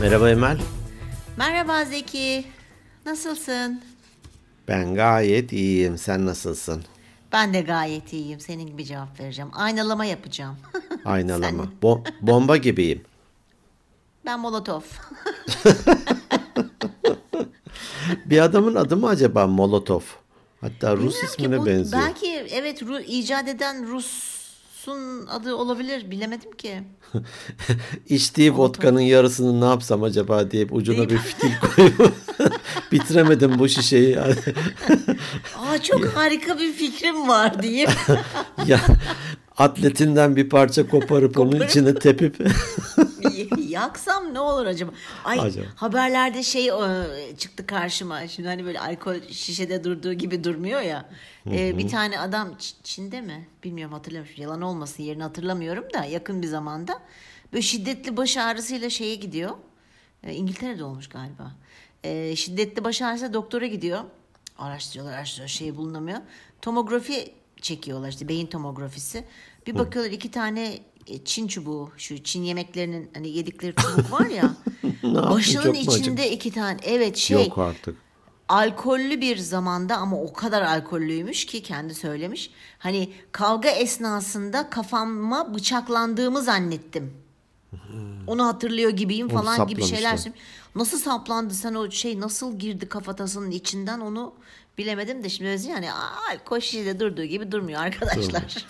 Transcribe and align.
Merhaba 0.00 0.30
Emel. 0.30 0.58
Merhaba 1.36 1.84
Zeki. 1.84 2.44
Nasılsın? 3.06 3.80
Ben 4.68 4.94
gayet 4.94 5.52
iyiyim. 5.52 5.98
Sen 5.98 6.26
nasılsın? 6.26 6.84
Ben 7.32 7.54
de 7.54 7.60
gayet 7.60 8.12
iyiyim. 8.12 8.40
Senin 8.40 8.66
gibi 8.66 8.84
cevap 8.84 9.20
vereceğim. 9.20 9.50
Aynalama 9.54 10.04
yapacağım. 10.04 10.56
Aynalama. 11.04 11.64
Bo- 11.82 12.04
bomba 12.20 12.56
gibiyim. 12.56 13.02
ben 14.26 14.40
Molotov. 14.40 14.80
Bir 18.26 18.38
adamın 18.40 18.74
adı 18.74 18.96
mı 18.96 19.08
acaba 19.08 19.46
Molotov? 19.46 20.00
Hatta 20.60 20.96
Rus 20.96 21.00
Bilmiyorum 21.14 21.28
ismine 21.38 21.58
bu- 21.58 21.66
benziyor. 21.66 22.02
Belki 22.02 22.26
evet 22.50 22.82
Ru- 22.82 23.02
icat 23.04 23.48
eden 23.48 23.86
Rus'un 24.88 25.26
adı 25.26 25.54
olabilir. 25.54 26.10
Bilemedim 26.10 26.52
ki. 26.52 26.82
İçtiği 28.08 28.56
vodkanın 28.56 29.00
yarısını 29.00 29.60
ne 29.60 29.64
yapsam 29.64 30.02
acaba 30.02 30.50
diye 30.50 30.66
ucuna 30.70 31.10
bir 31.10 31.18
fitil 31.18 31.50
koyup 31.60 32.12
bitiremedim 32.92 33.58
bu 33.58 33.68
şişeyi. 33.68 34.20
Aa 35.58 35.78
çok 35.82 36.04
harika 36.06 36.58
bir 36.58 36.72
fikrim 36.72 37.28
var 37.28 37.62
diyeyim. 37.62 37.90
ya 38.66 38.80
atletinden 39.56 40.36
bir 40.36 40.48
parça 40.48 40.88
koparıp 40.88 41.38
onun 41.38 41.60
içine 41.60 41.94
tepip 41.94 42.36
Yaksam 43.68 44.34
ne 44.34 44.40
olur 44.40 44.66
acaba? 44.66 44.92
Ay 45.24 45.40
Acaba. 45.40 45.66
haberlerde 45.76 46.42
şey 46.42 46.68
e, 46.68 46.72
çıktı 47.38 47.66
karşıma. 47.66 48.28
Şimdi 48.28 48.48
hani 48.48 48.64
böyle 48.64 48.80
alkol 48.80 49.16
şişede 49.30 49.84
durduğu 49.84 50.12
gibi 50.12 50.44
durmuyor 50.44 50.80
ya. 50.80 51.08
E, 51.50 51.78
bir 51.78 51.88
tane 51.88 52.20
adam 52.20 52.56
Çin'de 52.82 53.20
mi? 53.20 53.48
Bilmiyorum 53.64 53.92
hatırlamıyorum. 53.94 54.42
Yalan 54.42 54.62
olmasın 54.62 55.02
yerini 55.02 55.22
hatırlamıyorum 55.22 55.84
da 55.94 56.04
yakın 56.04 56.42
bir 56.42 56.46
zamanda. 56.46 57.00
Böyle 57.52 57.62
şiddetli 57.62 58.16
baş 58.16 58.36
ağrısıyla 58.36 58.90
şeye 58.90 59.14
gidiyor. 59.14 59.50
E, 60.22 60.34
İngiltere'de 60.34 60.84
olmuş 60.84 61.08
galiba. 61.08 61.52
E, 62.04 62.36
şiddetli 62.36 62.84
baş 62.84 63.02
ağrısı 63.02 63.34
doktora 63.34 63.66
gidiyor. 63.66 64.00
Araştırıyorlar 64.58 65.12
araştırıyorlar 65.12 65.48
şey 65.48 65.76
bulunamıyor. 65.76 66.18
Tomografi 66.62 67.34
çekiyorlar 67.62 68.08
işte 68.08 68.28
beyin 68.28 68.46
tomografisi. 68.46 69.24
Bir 69.66 69.78
bakıyorlar 69.78 70.12
iki 70.12 70.30
tane 70.30 70.78
Çin 71.24 71.48
çubuğu 71.48 71.90
şu 71.96 72.22
Çin 72.22 72.42
yemeklerinin 72.42 73.10
hani 73.14 73.28
yedikleri 73.28 73.74
çubuk 73.74 74.12
var 74.20 74.26
ya. 74.26 74.54
başının 75.02 75.62
çok 75.62 75.76
içinde 75.82 76.30
iki 76.30 76.50
tane 76.52 76.76
evet 76.82 77.16
şey 77.16 77.44
yok 77.44 77.58
artık. 77.58 77.96
alkollü 78.48 79.20
bir 79.20 79.36
zamanda 79.36 79.96
ama 79.96 80.22
o 80.22 80.32
kadar 80.32 80.62
alkollüymüş 80.62 81.46
ki 81.46 81.62
kendi 81.62 81.94
söylemiş. 81.94 82.50
Hani 82.78 83.12
kavga 83.32 83.68
esnasında 83.68 84.70
kafama 84.70 85.54
bıçaklandığımı 85.54 86.42
zannettim. 86.42 87.14
Onu 88.26 88.46
hatırlıyor 88.46 88.90
gibiyim 88.90 89.26
Onu 89.26 89.42
falan 89.42 89.66
gibi 89.66 89.84
şeyler 89.84 90.16
saplamışlar. 90.16 90.32
Nasıl 90.78 90.98
saplandı 90.98 91.54
sen 91.54 91.74
o 91.74 91.90
şey 91.90 92.20
nasıl 92.20 92.58
girdi 92.58 92.88
kafatasının 92.88 93.50
içinden 93.50 94.00
onu 94.00 94.34
bilemedim 94.78 95.24
de 95.24 95.28
şimdi 95.28 95.68
yani 95.68 95.88
alkol 96.32 96.60
şişede 96.60 97.00
durduğu 97.00 97.24
gibi 97.24 97.52
durmuyor 97.52 97.80
arkadaşlar. 97.80 98.56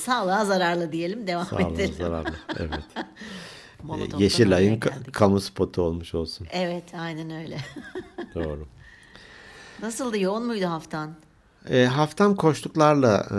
Sağlığa 0.00 0.44
zararlı 0.44 0.92
diyelim 0.92 1.26
devam 1.26 1.46
Sağ 1.46 1.56
olun 1.56 1.74
edelim. 1.74 1.94
zararlı. 1.98 2.34
Evet. 2.58 2.84
Molotov'dan 3.82 4.18
Yeşilay'ın 4.18 4.80
oraya 4.80 4.90
ka- 4.90 5.12
kamu 5.12 5.40
spotu 5.40 5.82
olmuş 5.82 6.14
olsun. 6.14 6.46
Evet 6.50 6.94
aynen 6.98 7.30
öyle. 7.30 7.58
Doğru. 8.34 8.66
Nasıldı 9.82 10.18
yoğun 10.18 10.46
muydu 10.46 10.66
haftan? 10.66 11.14
E, 11.70 11.84
haftam 11.84 12.36
koştuklarla 12.36 13.26
e, 13.30 13.38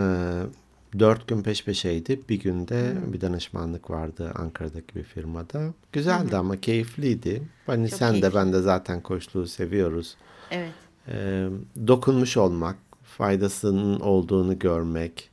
dört 0.98 1.28
gün 1.28 1.42
peş 1.42 1.64
peşeydi. 1.64 2.20
Bir 2.28 2.40
günde 2.40 2.92
Hmm. 2.94 3.12
bir 3.12 3.20
danışmanlık 3.20 3.90
vardı 3.90 4.32
Ankara'daki 4.34 4.94
bir 4.94 5.02
firmada. 5.02 5.74
Güzeldi 5.92 6.36
ama 6.36 6.60
keyifliydi. 6.60 7.42
Hani 7.66 7.90
Çok 7.90 7.98
sen 7.98 8.14
de 8.14 8.20
keyifli. 8.20 8.36
ben 8.38 8.52
de 8.52 8.60
zaten 8.60 9.00
koşluğu 9.00 9.46
seviyoruz. 9.46 10.16
Evet 10.50 10.72
E, 11.08 11.46
dokunmuş 11.86 12.36
olmak, 12.36 12.76
faydasının 13.02 14.00
olduğunu 14.00 14.58
görmek, 14.58 15.30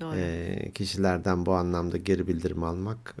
doğru. 0.00 0.16
e, 0.16 0.70
kişilerden 0.74 1.46
bu 1.46 1.52
anlamda 1.54 1.96
geri 1.96 2.28
bildirim 2.28 2.62
almak 2.62 3.16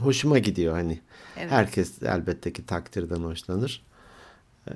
hoşuma 0.00 0.38
gidiyor 0.38 0.72
hani. 0.74 1.00
Evet. 1.36 1.50
Herkes 1.50 2.02
elbette 2.02 2.52
ki 2.52 2.66
takdirden 2.66 3.20
hoşlanır. 3.22 3.82
E, 4.68 4.72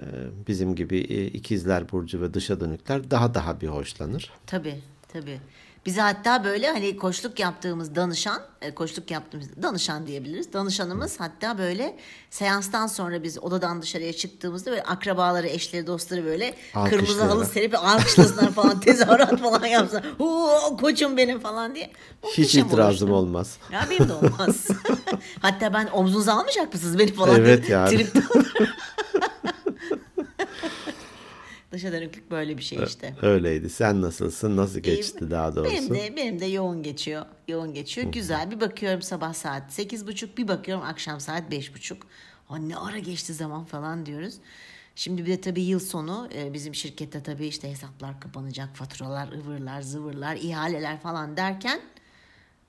bizim 0.49 0.75
gibi 0.75 0.99
ikizler 1.35 1.93
burcu 1.93 2.21
ve 2.23 2.35
dışa 2.35 2.61
dönükler 2.61 3.11
daha 3.11 3.35
daha 3.35 3.61
bir 3.61 3.69
hoşlanır. 3.69 4.31
Tabii 4.47 4.79
tabii. 5.13 5.39
Bize 5.87 6.01
hatta 6.01 6.45
böyle 6.45 6.71
hani 6.71 6.97
koçluk 6.97 7.39
yaptığımız 7.39 7.95
danışan, 7.95 8.43
e, 8.63 8.75
koçluk 8.75 9.11
yaptığımız 9.11 9.47
danışan 9.63 10.07
diyebiliriz. 10.07 10.53
Danışanımız 10.53 11.21
hatta 11.21 11.59
böyle 11.59 11.97
seanstan 12.31 12.87
sonra 12.87 13.23
biz 13.23 13.39
odadan 13.39 13.83
dışarıya 13.83 14.13
çıktığımızda 14.13 14.71
böyle 14.71 14.83
akrabaları, 14.83 15.49
eşleri, 15.49 15.87
dostları 15.87 16.25
böyle 16.25 16.55
kırmızı 16.91 17.25
halı 17.25 17.47
serip 17.47 17.75
alkışlasınlar 17.79 18.53
falan, 18.53 18.81
tezahürat 18.81 19.41
falan 19.41 19.67
yapsınlar. 19.67 20.05
Huu 20.19 20.77
koçum 20.81 21.17
benim 21.17 21.41
falan 21.41 21.75
diye. 21.75 21.91
Hiç 22.37 22.55
itirazım 22.55 23.11
olmuştu. 23.11 23.15
olmaz. 23.15 23.57
Ya 23.73 23.87
benim 23.91 24.09
de 24.09 24.13
olmaz. 24.13 24.69
hatta 25.41 25.75
ben 25.75 25.87
omzunuza 25.93 26.33
almayacak 26.33 26.75
mısınız 26.75 26.99
beni 26.99 27.13
falan 27.13 27.37
Evet 27.41 27.67
diye 27.67 27.79
yani. 27.79 28.07
Dışa 31.75 31.93
dönüklük 31.93 32.31
böyle 32.31 32.59
bir 32.59 32.63
şey 32.63 32.79
işte. 32.87 33.15
Öyleydi. 33.23 33.71
Sen 33.71 34.03
nasılsın? 34.03 34.57
Nasıl 34.57 34.81
geçti 34.81 35.19
İyi. 35.21 35.31
daha 35.31 35.57
doğrusu? 35.57 35.73
Benim 35.75 35.95
de 35.95 36.17
benim 36.17 36.41
de 36.41 36.47
yoğun 36.47 36.83
geçiyor. 36.83 37.27
Yoğun 37.49 37.75
geçiyor. 37.75 38.13
Güzel. 38.13 38.51
Bir 38.51 38.61
bakıyorum 38.61 39.03
sabah 39.03 39.35
saat 39.35 39.73
sekiz 39.73 40.07
buçuk, 40.07 40.39
bir 40.39 40.49
bakıyorum 40.49 40.85
akşam 40.85 41.21
saat 41.21 41.51
beş 41.51 41.75
buçuk. 41.75 42.07
Ne 42.59 42.77
ara 42.77 42.99
geçti 42.99 43.35
zaman 43.35 43.65
falan 43.65 44.07
diyoruz. 44.07 44.35
Şimdi 44.97 45.27
bir 45.27 45.31
de 45.31 45.41
tabii 45.41 45.63
yıl 45.63 45.81
sonu 45.81 46.29
e, 46.35 46.53
bizim 46.53 46.75
şirkette 46.75 47.23
tabii 47.23 47.47
işte 47.47 47.71
hesaplar 47.71 48.21
kapanacak, 48.21 48.77
faturalar, 48.77 49.29
ıvırlar, 49.33 49.83
zıvırlar, 49.83 50.37
ihaleler 50.37 51.01
falan 51.01 51.37
derken 51.37 51.81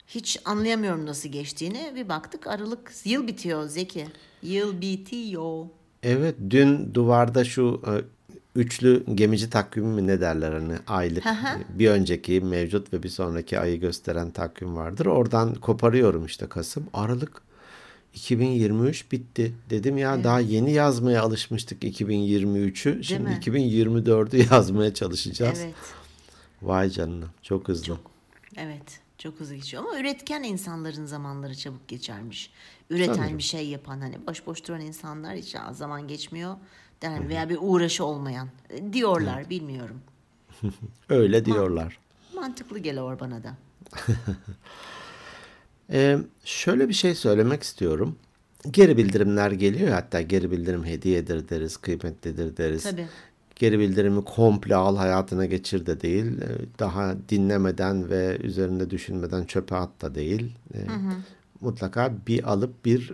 hiç 0.08 0.40
anlayamıyorum 0.46 1.06
nasıl 1.06 1.30
geçtiğini. 1.30 1.94
Bir 1.96 2.10
baktık 2.10 2.48
Aralık 2.48 2.92
yıl 3.06 3.28
bitiyor 3.28 3.68
Zeki. 3.68 4.08
Yıl 4.42 4.82
bitiyor. 4.82 5.66
Evet, 6.04 6.36
dün 6.50 6.94
duvarda 6.94 7.44
şu 7.44 7.82
e, 7.88 7.94
üçlü 8.56 9.04
gemici 9.16 9.50
takvimi 9.50 9.88
mi 10.02 10.08
ne 10.08 10.22
derler 10.22 10.54
hani 10.54 10.74
aylık 10.88 11.24
bir 11.70 11.90
önceki 11.90 12.42
mevcut 12.42 12.94
ve 12.94 13.04
bir 13.04 13.10
sonraki 13.10 13.60
ayı 13.60 13.80
gösteren 13.80 14.32
takvim 14.32 14.76
vardır. 14.76 15.06
Oradan 15.06 15.54
koparıyorum 15.56 16.26
işte 16.26 16.48
Kasım. 16.50 16.88
Aralık 16.94 17.42
2023 18.14 19.12
bitti. 19.12 19.54
Dedim 19.70 19.98
ya 19.98 20.24
daha 20.24 20.40
yeni 20.40 20.72
yazmaya 20.74 21.22
alışmıştık 21.22 21.84
2023'ü. 21.84 23.04
Şimdi 23.04 23.24
mi? 23.24 23.40
2024'ü 23.42 24.54
yazmaya 24.54 24.94
çalışacağız. 24.94 25.60
Evet. 25.64 25.76
Vay 26.62 26.90
canına 26.90 27.26
çok 27.42 27.68
hızlı. 27.68 27.86
Çok. 27.86 28.12
Evet. 28.58 29.00
Çok 29.18 29.40
hızlı 29.40 29.56
geçiyor 29.56 29.84
ama 29.84 30.00
üretken 30.00 30.44
insanların 30.44 31.06
zamanları 31.06 31.56
çabuk 31.56 31.88
geçermiş. 31.88 32.50
Üreten 32.90 33.14
Sanırım. 33.14 33.38
bir 33.38 33.44
şey 33.44 33.68
yapan 33.68 34.02
hani 34.02 34.28
boş 34.28 34.46
boş 34.48 34.68
duran 34.68 34.82
insanlar 34.82 35.36
hiç 35.36 35.56
"Aa, 35.56 35.74
zaman 35.74 36.08
geçmiyor 36.08 36.56
der 37.02 37.30
veya 37.30 37.50
bir 37.50 37.58
uğraşı 37.62 38.06
olmayan 38.06 38.48
e, 38.70 38.94
diyorlar 38.94 39.50
bilmiyorum. 39.50 40.02
Öyle 41.10 41.46
diyorlar. 41.46 42.00
Mantıklı 42.36 42.80
geliyor 42.80 43.20
bana 43.20 43.44
da. 43.44 43.58
Ee, 45.92 46.18
şöyle 46.46 46.90
bir 46.90 46.94
şey 46.94 47.16
söylemek 47.16 47.64
istiyorum. 47.64 48.16
Geri 48.72 48.98
bildirimler 48.98 49.52
geliyor 49.52 49.90
hatta 49.90 50.22
geri 50.22 50.52
bildirim 50.52 50.86
hediyedir 50.86 51.50
deriz, 51.50 51.78
kıymetlidir 51.78 52.58
deriz. 52.58 52.84
Tabii. 52.84 53.08
Geri 53.56 53.80
bildirimi 53.80 54.24
komple 54.24 54.76
al 54.76 54.98
hayatına 54.98 55.46
geçir 55.46 55.86
de 55.86 56.02
değil. 56.02 56.26
Daha 56.80 57.16
dinlemeden 57.30 58.10
ve 58.10 58.38
üzerinde 58.44 58.90
düşünmeden 58.90 59.46
çöpe 59.46 59.76
at 59.76 60.02
da 60.02 60.16
değil. 60.16 60.56
Ee, 60.74 60.78
Mutlaka 61.62 62.14
bir 62.28 62.52
alıp 62.52 62.86
bir 62.86 63.12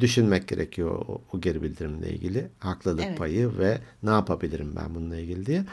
düşünmek 0.00 0.48
gerekiyor 0.48 0.90
o, 0.90 1.20
o 1.32 1.40
geri 1.40 1.62
bildirimle 1.62 2.10
ilgili. 2.10 2.46
Haklılık 2.58 3.04
Evet. 3.04 3.18
payı 3.18 3.58
ve 3.58 3.78
ne 4.02 4.10
yapabilirim 4.10 4.72
ben 4.76 4.94
bununla 4.94 5.16
ilgili 5.16 5.46
diye. 5.46 5.64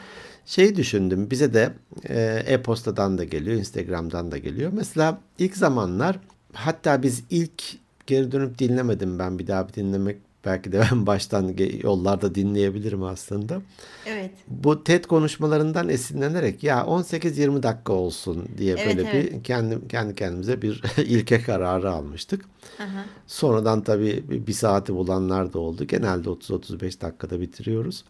Şeyi 0.46 0.76
düşündüm 0.76 1.30
bize 1.30 1.54
de 1.54 1.72
e, 2.08 2.42
e-postadan 2.46 3.18
da 3.18 3.24
geliyor, 3.24 3.56
Instagram'dan 3.56 4.30
da 4.32 4.38
geliyor. 4.38 4.70
Mesela 4.74 5.20
ilk 5.38 5.56
zamanlar 5.56 6.18
hatta 6.52 7.02
biz 7.02 7.24
ilk 7.30 7.62
geri 8.06 8.32
dönüp 8.32 8.58
dinlemedim 8.58 9.18
ben 9.18 9.38
bir 9.38 9.46
daha 9.46 9.68
bir 9.68 9.72
dinlemek 9.74 10.16
belki 10.44 10.72
de 10.72 10.80
ben 10.92 11.06
baştan 11.06 11.54
yollarda 11.82 12.34
dinleyebilirim 12.34 13.02
aslında. 13.02 13.62
Evet. 14.06 14.30
Bu 14.48 14.84
TED 14.84 15.04
konuşmalarından 15.04 15.88
esinlenerek 15.88 16.62
ya 16.62 16.80
18-20 16.80 17.62
dakika 17.62 17.92
olsun 17.92 18.48
diye 18.58 18.74
Evet, 18.78 18.86
böyle 18.86 19.10
evet. 19.10 19.32
bir 19.32 19.44
kendi 19.44 19.88
kendi 19.88 20.14
kendimize 20.14 20.62
bir 20.62 20.82
ilke 20.96 21.42
kararı 21.42 21.90
almıştık. 21.90 22.44
Hı. 22.78 22.84
Sonradan 23.26 23.82
tabii 23.82 24.24
bir 24.46 24.52
saati 24.52 24.94
bulanlar 24.94 25.52
da 25.52 25.58
oldu. 25.58 25.84
Genelde 25.84 26.28
30-35 26.28 27.00
dakikada 27.00 27.40
bitiriyoruz. 27.40 28.04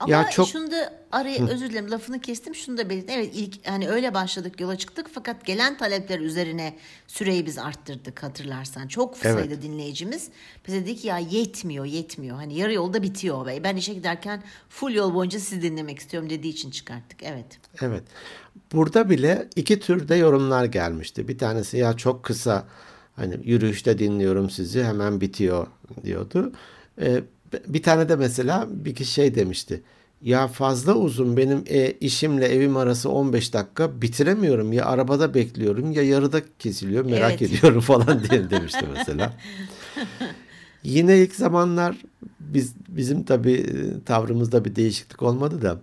Ama 0.00 0.12
Ya 0.12 0.30
çok- 0.30 0.48
şunu 0.48 0.70
da 0.70 0.92
araya 1.12 1.46
özür 1.48 1.70
dilerim 1.70 1.90
lafını 1.90 2.20
kestim 2.20 2.54
şunu 2.54 2.78
da 2.78 2.90
belirttim. 2.90 3.14
Evet 3.18 3.30
ilk 3.34 3.66
hani 3.68 3.88
öyle 3.88 4.14
başladık 4.14 4.60
yola 4.60 4.76
çıktık 4.78 5.06
fakat 5.12 5.44
gelen 5.46 5.76
talepler 5.78 6.20
üzerine 6.20 6.76
süreyi 7.06 7.46
biz 7.46 7.58
arttırdık 7.58 8.22
hatırlarsan. 8.22 8.88
Çok 8.88 9.16
Evet. 9.22 9.34
sayıda 9.34 9.62
dinleyicimiz 9.62 10.28
bize 10.66 10.80
dedi 10.80 10.96
ki 10.96 11.06
ya 11.06 11.18
yetmiyor 11.18 11.84
yetmiyor. 11.84 12.36
Hani 12.36 12.54
yarı 12.58 12.72
yolda 12.72 13.02
bitiyor 13.02 13.46
ve 13.46 13.64
ben 13.64 13.76
işe 13.76 13.94
giderken 13.94 14.42
full 14.68 14.94
yol 14.94 15.14
boyunca 15.14 15.38
sizi 15.40 15.62
dinlemek 15.62 15.98
istiyorum 15.98 16.30
dediği 16.30 16.48
için 16.48 16.70
çıkarttık. 16.70 17.22
Evet. 17.22 17.46
Evet. 17.80 18.02
Burada 18.72 19.10
bile 19.10 19.48
iki 19.56 19.80
türde 19.80 20.14
yorumlar 20.14 20.64
gelmişti. 20.64 21.28
Bir 21.28 21.38
tanesi 21.38 21.76
ya 21.76 21.96
çok 21.96 22.22
kısa 22.24 22.64
hani 23.16 23.36
yürüyüşte 23.44 23.98
dinliyorum 23.98 24.50
sizi 24.50 24.84
hemen 24.84 25.20
bitiyor 25.20 25.66
diyordu. 26.04 26.52
Ee, 27.00 27.22
bir 27.66 27.82
tane 27.82 28.08
de 28.08 28.16
mesela 28.16 28.66
bir 28.70 28.94
kişi 28.94 29.12
şey 29.12 29.34
demişti. 29.34 29.82
Ya 30.22 30.48
fazla 30.48 30.94
uzun 30.94 31.36
benim 31.36 31.64
e, 31.66 31.90
işimle 31.90 32.46
evim 32.46 32.76
arası 32.76 33.10
15 33.10 33.52
dakika 33.54 34.02
bitiremiyorum. 34.02 34.72
Ya 34.72 34.86
arabada 34.86 35.34
bekliyorum 35.34 35.92
ya 35.92 36.02
yarıda 36.02 36.40
kesiliyor 36.58 37.04
merak 37.04 37.42
Evet. 37.42 37.42
ediyorum 37.42 37.80
falan 37.90 38.24
diye 38.30 38.50
demişti 38.50 38.84
mesela. 38.96 39.32
Yine 40.84 41.18
ilk 41.18 41.34
zamanlar 41.34 41.96
biz 42.40 42.74
bizim 42.88 43.22
tabii 43.24 43.52
e, 43.52 44.04
tavrımızda 44.04 44.64
bir 44.64 44.76
değişiklik 44.76 45.22
olmadı 45.22 45.62
da 45.62 45.80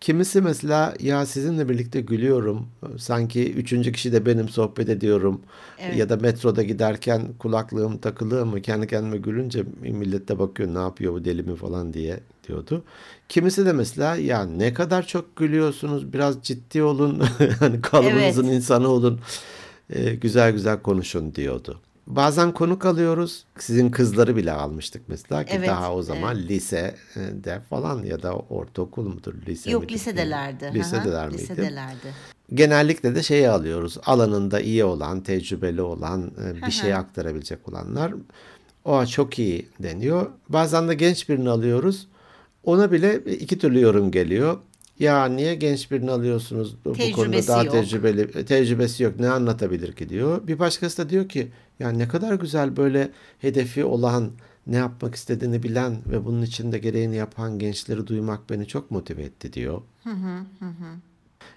kimisi 0.00 0.40
mesela 0.40 0.94
ya 1.00 1.26
sizinle 1.26 1.68
birlikte 1.68 2.00
gülüyorum 2.00 2.66
sanki 2.98 3.52
üçüncü 3.52 3.92
kişi 3.92 4.12
de 4.12 4.26
benim 4.26 4.48
sohbet 4.48 4.88
ediyorum 4.88 5.40
Evet. 5.78 5.96
ya 5.96 6.08
da 6.08 6.16
metroda 6.16 6.62
giderken 6.62 7.28
kulaklığım 7.38 7.98
takılı 7.98 8.42
ama 8.42 8.60
kendi 8.60 8.86
kendime 8.86 9.16
gülünce 9.16 9.64
millet 9.80 10.28
de 10.28 10.38
bakıyor 10.38 10.74
ne 10.74 10.78
yapıyor 10.78 11.12
bu 11.12 11.24
deli 11.24 11.42
mi 11.42 11.56
falan 11.56 11.92
diye 11.92 12.20
diyordu. 12.48 12.84
Kimisi 13.28 13.66
de 13.66 13.72
mesela 13.72 14.16
ya 14.16 14.44
ne 14.44 14.74
kadar 14.74 15.06
çok 15.06 15.36
gülüyorsunuz 15.36 16.12
biraz 16.12 16.42
ciddi 16.42 16.82
olun 16.82 17.20
hani 17.58 17.80
kalıbınızın 17.80 18.44
Evet. 18.44 18.54
insanı 18.56 18.88
olun 18.88 19.20
e, 19.90 20.14
güzel 20.14 20.52
güzel 20.52 20.82
konuşun 20.82 21.34
diyordu. 21.34 21.80
Bazen 22.16 22.52
konuk 22.52 22.84
alıyoruz. 22.84 23.44
Sizin 23.58 23.90
kızları 23.90 24.36
bile 24.36 24.52
almıştık 24.52 25.02
mesela 25.08 25.44
ki 25.44 25.52
Evet, 25.56 25.68
daha 25.68 25.94
o 25.94 26.02
zaman 26.02 26.36
lisede 26.36 27.60
falan 27.70 28.02
ya 28.02 28.22
da 28.22 28.34
ortaokul 28.34 29.08
mudur 29.08 29.34
lise 29.46 29.70
Yok 29.70 29.82
midir? 29.82 29.94
lisedelerdi. 29.94 30.70
Lisedeler 30.74 31.28
miydi? 31.28 31.42
Lisedelerdi. 31.42 32.14
Genellikle 32.54 33.14
de 33.14 33.22
şeyi 33.22 33.48
alıyoruz. 33.50 33.98
Alanında 34.06 34.60
iyi 34.60 34.84
olan, 34.84 35.20
tecrübeli 35.20 35.82
olan, 35.82 36.32
e, 36.44 36.66
bir 36.66 36.72
şey 36.72 36.94
aktarabilecek 36.94 37.68
olanlar. 37.68 38.14
O 38.84 39.06
çok 39.06 39.38
iyi 39.38 39.68
deniyor. 39.82 40.30
Bazen 40.48 40.88
de 40.88 40.94
genç 40.94 41.28
birini 41.28 41.50
alıyoruz. 41.50 42.08
Ona 42.64 42.92
bile 42.92 43.18
iki 43.24 43.58
türlü 43.58 43.80
yorum 43.80 44.10
geliyor. 44.10 44.58
Ya 45.00 45.24
niye 45.26 45.54
genç 45.54 45.90
birini 45.90 46.10
alıyorsunuz? 46.10 46.76
Bu 46.84 46.92
konuda 46.92 46.98
Tecrübesi 46.98 47.48
daha 47.48 47.64
yok. 47.64 47.72
tecrübeli, 47.72 48.44
tecrübesi 48.44 49.02
yok. 49.02 49.20
Ne 49.20 49.28
anlatabilir 49.28 49.92
ki 49.92 50.08
diyor. 50.08 50.46
Bir 50.46 50.58
başkası 50.58 50.98
da 51.04 51.10
diyor 51.10 51.28
ki 51.28 51.48
ya 51.78 51.90
ne 51.90 52.08
kadar 52.08 52.34
güzel 52.34 52.76
böyle 52.76 53.10
hedefi 53.38 53.84
olan, 53.84 54.30
ne 54.66 54.76
yapmak 54.76 55.14
istediğini 55.14 55.62
bilen 55.62 55.96
ve 56.10 56.24
bunun 56.24 56.42
için 56.42 56.72
de 56.72 56.78
gereğini 56.78 57.16
yapan 57.16 57.58
gençleri 57.58 58.06
duymak 58.06 58.50
beni 58.50 58.66
çok 58.66 58.90
motive 58.90 59.22
etti 59.22 59.52
diyor 59.52 59.82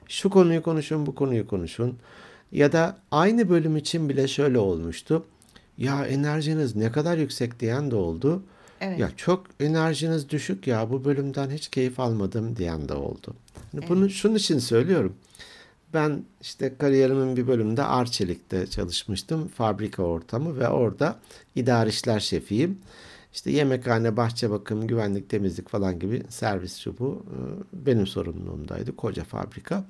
şu 0.07 0.29
konuyu 0.29 0.63
konuşun, 0.63 1.05
bu 1.05 1.15
konuyu 1.15 1.47
konuşun. 1.47 1.97
Ya 2.51 2.71
da 2.71 2.97
aynı 3.11 3.49
bölüm 3.49 3.77
için 3.77 4.09
bile 4.09 4.27
şöyle 4.27 4.59
olmuştu. 4.59 5.25
Ya 5.77 6.05
enerjiniz 6.05 6.75
ne 6.75 6.91
kadar 6.91 7.17
yüksek 7.17 7.59
diyen 7.59 7.91
de 7.91 7.95
oldu. 7.95 8.43
Evet. 8.83 8.99
Ya 8.99 9.11
çok 9.17 9.45
enerjiniz 9.59 10.29
düşük 10.29 10.67
ya 10.67 10.89
bu 10.89 11.05
bölümden 11.05 11.49
hiç 11.49 11.67
keyif 11.67 11.99
almadım 11.99 12.55
diyen 12.55 12.89
de 12.89 12.93
oldu. 12.93 13.33
Hani 13.71 13.89
Bunu 13.89 14.09
şunun 14.09 14.35
için 14.35 14.59
söylüyorum. 14.59 15.15
Ben 15.93 16.23
işte 16.41 16.77
kariyerimin 16.77 17.37
bir 17.37 17.47
bölümünde 17.47 17.83
Arçelik'te 17.83 18.67
çalışmıştım. 18.67 19.47
Fabrika 19.47 20.03
ortamı 20.03 20.59
ve 20.59 20.67
orada 20.67 21.19
idari 21.55 21.89
işler 21.89 22.19
şefiyim. 22.19 22.77
İşte 23.33 23.51
yemekhane, 23.51 24.17
bahçe 24.17 24.49
bakım, 24.49 24.87
güvenlik, 24.87 25.29
temizlik 25.29 25.69
falan 25.69 25.99
gibi 25.99 26.23
servis 26.29 26.77
şu 26.77 26.99
bu 26.99 27.25
benim 27.73 28.07
sorumluluğumdaydı. 28.07 28.95
Koca 28.95 29.23
fabrika. 29.23 29.83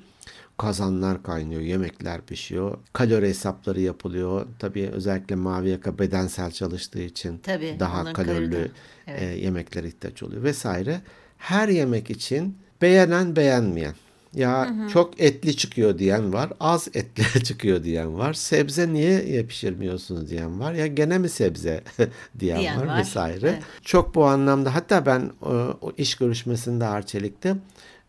Kazanlar 0.58 1.24
kaynıyor, 1.24 1.62
yemekler 1.62 2.22
pişiyor, 2.22 2.78
kalori 2.94 3.28
hesapları 3.28 3.82
yapılıyor. 3.82 4.46
Tabii 4.60 4.90
özellikle 4.94 5.36
mavi 5.36 5.70
yaka 5.70 6.00
bedensel 6.00 6.52
çalıştığı 6.52 7.02
için 7.02 7.38
Tabii, 7.38 7.76
daha 7.80 8.14
kalorili 8.14 8.52
kaloriden. 8.52 8.72
e, 9.08 9.26
yemeklere 9.26 9.88
ihtiyaç 9.88 10.24
oluyor 10.24 10.44
vesaire. 10.44 11.02
Her 11.38 11.68
yemek 11.70 12.10
için 12.10 12.58
beğenen 12.82 13.36
beğenmeyen. 13.36 13.94
Ya 14.34 14.76
çok 14.94 15.22
etli 15.22 15.58
çıkıyor 15.58 15.98
diyen 16.00 16.34
var, 16.34 16.50
az 16.60 16.88
etli 16.94 17.44
çıkıyor 17.44 17.84
diyen 17.84 18.18
var. 18.18 18.34
Sebze 18.34 18.94
niye 18.94 19.44
pişirmiyorsunuz 19.46 20.30
diyen 20.30 20.60
var. 20.60 20.74
Ya 20.74 20.88
gene 20.88 21.18
mi 21.18 21.30
sebze 21.30 21.84
diyen, 22.40 22.60
Diyen 22.60 22.82
var, 22.82 22.86
var. 22.86 22.98
vesaire. 23.00 23.50
Evet. 23.50 23.64
Çok 23.82 24.16
bu 24.16 24.26
anlamda 24.26 24.76
hatta 24.76 25.06
ben 25.06 25.20
e, 25.42 25.46
o 25.82 25.92
iş 25.98 26.16
görüşmesinde 26.16 26.86
Arçelik'te 26.86 27.56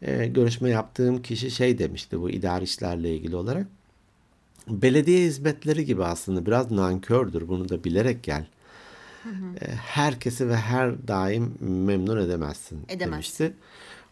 e, 0.04 0.26
görüşme 0.26 0.70
yaptığım 0.70 1.22
kişi 1.22 1.50
şey 1.50 1.78
demişti 1.78 2.20
bu 2.20 2.30
idari 2.30 2.64
işlerle 2.64 3.16
ilgili 3.16 3.36
olarak. 3.36 3.66
Belediye 4.68 5.26
hizmetleri 5.26 5.84
gibi 5.84 6.04
aslında 6.04 6.46
biraz 6.46 6.70
nankördür 6.70 7.48
bunu 7.48 7.68
da 7.68 7.84
bilerek 7.84 8.22
gel. 8.22 8.46
E, 9.60 9.66
Herkesi 9.74 10.48
ve 10.48 10.56
her 10.56 11.08
daim 11.08 11.54
memnun 11.60 12.16
edemezsin 12.24 12.78
Edemezsin. 12.88 13.12
demişti. 13.12 13.44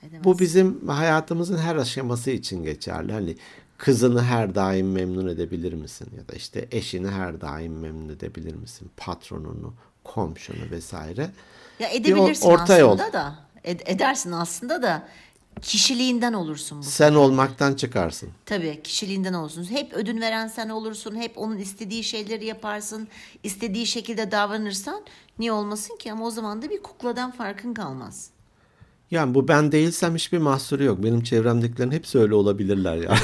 Edemezsin. 0.02 0.24
Bu 0.24 0.38
bizim 0.38 0.88
hayatımızın 0.88 1.58
her 1.58 1.76
aşaması 1.76 2.30
için 2.30 2.62
geçerli. 2.62 3.12
Hani 3.12 3.36
kızını 3.78 4.22
her 4.22 4.54
daim 4.54 4.92
memnun 4.92 5.26
edebilir 5.28 5.72
misin? 5.72 6.08
Ya 6.18 6.28
da 6.28 6.32
işte 6.32 6.68
eşini 6.70 7.08
her 7.08 7.40
daim 7.40 7.78
memnun 7.78 8.08
edebilir 8.08 8.54
misin? 8.54 8.90
Patronunu, 8.96 9.74
komşunu 10.04 10.70
vesaire. 10.70 11.30
Ya 11.78 11.88
edebilirsin 11.88 12.46
or- 12.46 12.52
orta 12.52 12.62
aslında 12.62 12.78
yol. 12.78 12.98
da. 13.12 13.34
Ed- 13.64 13.82
edersin 13.92 14.32
aslında 14.32 14.82
da 14.82 15.08
kişiliğinden 15.62 16.32
olursun 16.32 16.78
bu. 16.78 16.82
Sen 16.82 17.14
olmaktan 17.14 17.74
çıkarsın. 17.74 18.28
Tabii 18.46 18.80
kişiliğinden 18.84 19.32
olursun. 19.32 19.70
Hep 19.70 19.92
ödün 19.92 20.20
veren 20.20 20.48
sen 20.48 20.68
olursun. 20.68 21.16
Hep 21.16 21.38
onun 21.38 21.58
istediği 21.58 22.04
şeyleri 22.04 22.44
yaparsın. 22.44 23.08
istediği 23.42 23.86
şekilde 23.86 24.30
davranırsan 24.30 25.02
niye 25.38 25.52
olmasın 25.52 25.96
ki? 25.96 26.12
Ama 26.12 26.26
o 26.26 26.30
zaman 26.30 26.62
da 26.62 26.70
bir 26.70 26.82
kukladan 26.82 27.30
farkın 27.30 27.74
kalmaz. 27.74 28.30
Yani 29.10 29.34
bu 29.34 29.48
ben 29.48 29.72
değilsem 29.72 30.14
hiçbir 30.14 30.38
mahsuru 30.38 30.84
yok. 30.84 31.02
Benim 31.02 31.22
çevremdekilerin 31.22 31.90
hepsi 31.90 32.18
öyle 32.18 32.34
olabilirler 32.34 32.96
ya. 32.96 33.14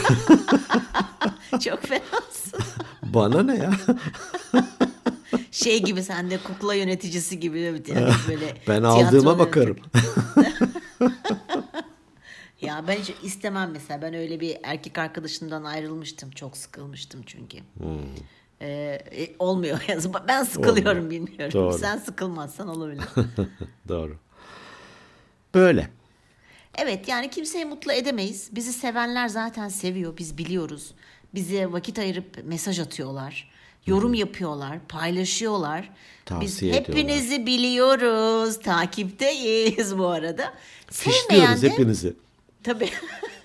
Çok 1.60 1.82
fenasın. 1.82 2.60
Bana 3.02 3.42
ne 3.42 3.56
ya? 3.56 3.70
Şey 5.50 5.82
gibi 5.82 6.02
sen 6.02 6.30
de 6.30 6.38
kukla 6.38 6.74
yöneticisi 6.74 7.40
gibi 7.40 7.60
yani 7.60 8.10
böyle 8.28 8.56
Ben 8.68 8.82
aldığıma 8.82 9.38
bakarım. 9.38 9.76
Ya 12.60 12.84
ben 12.88 12.96
hiç 12.96 13.12
istemem 13.22 13.70
mesela. 13.72 14.02
Ben 14.02 14.14
öyle 14.14 14.40
bir 14.40 14.56
erkek 14.62 14.98
arkadaşımdan 14.98 15.64
ayrılmıştım. 15.64 16.30
Çok 16.30 16.56
sıkılmıştım 16.56 17.22
çünkü. 17.26 17.58
Ee, 18.60 18.98
e, 19.12 19.30
olmuyor. 19.38 19.80
Ben 20.28 20.44
sıkılıyorum 20.44 20.84
Hmm. 20.84 21.06
Olmuyor. 21.06 21.10
bilmiyorum. 21.10 21.52
Doğru. 21.52 21.78
Sen 21.78 21.98
sıkılmazsan 21.98 22.68
olabilir. 22.68 23.04
Doğru. 23.88 24.16
Böyle. 25.54 25.88
Evet 26.78 27.08
yani 27.08 27.30
kimseyi 27.30 27.64
mutlu 27.64 27.92
edemeyiz. 27.92 28.48
Bizi 28.52 28.72
sevenler 28.72 29.28
zaten 29.28 29.68
seviyor. 29.68 30.16
Biz 30.18 30.38
biliyoruz. 30.38 30.90
Bize 31.34 31.72
vakit 31.72 31.98
ayırıp 31.98 32.44
mesaj 32.44 32.80
atıyorlar. 32.80 33.50
Yorum 33.86 34.14
yapıyorlar, 34.14 34.78
paylaşıyorlar. 34.88 35.90
Tavsiye 36.24 36.48
Biz 36.48 36.62
ediyorlar. 36.62 36.88
hepinizi 36.88 37.46
biliyoruz. 37.46 38.60
Takipteyiz 38.60 39.98
bu 39.98 40.06
arada. 40.08 40.54
Sevmeyen 40.90 41.20
Fişliyoruz 41.20 41.62
de 41.62 41.70
hepinizi. 41.70 42.14
Tabii. 42.62 42.90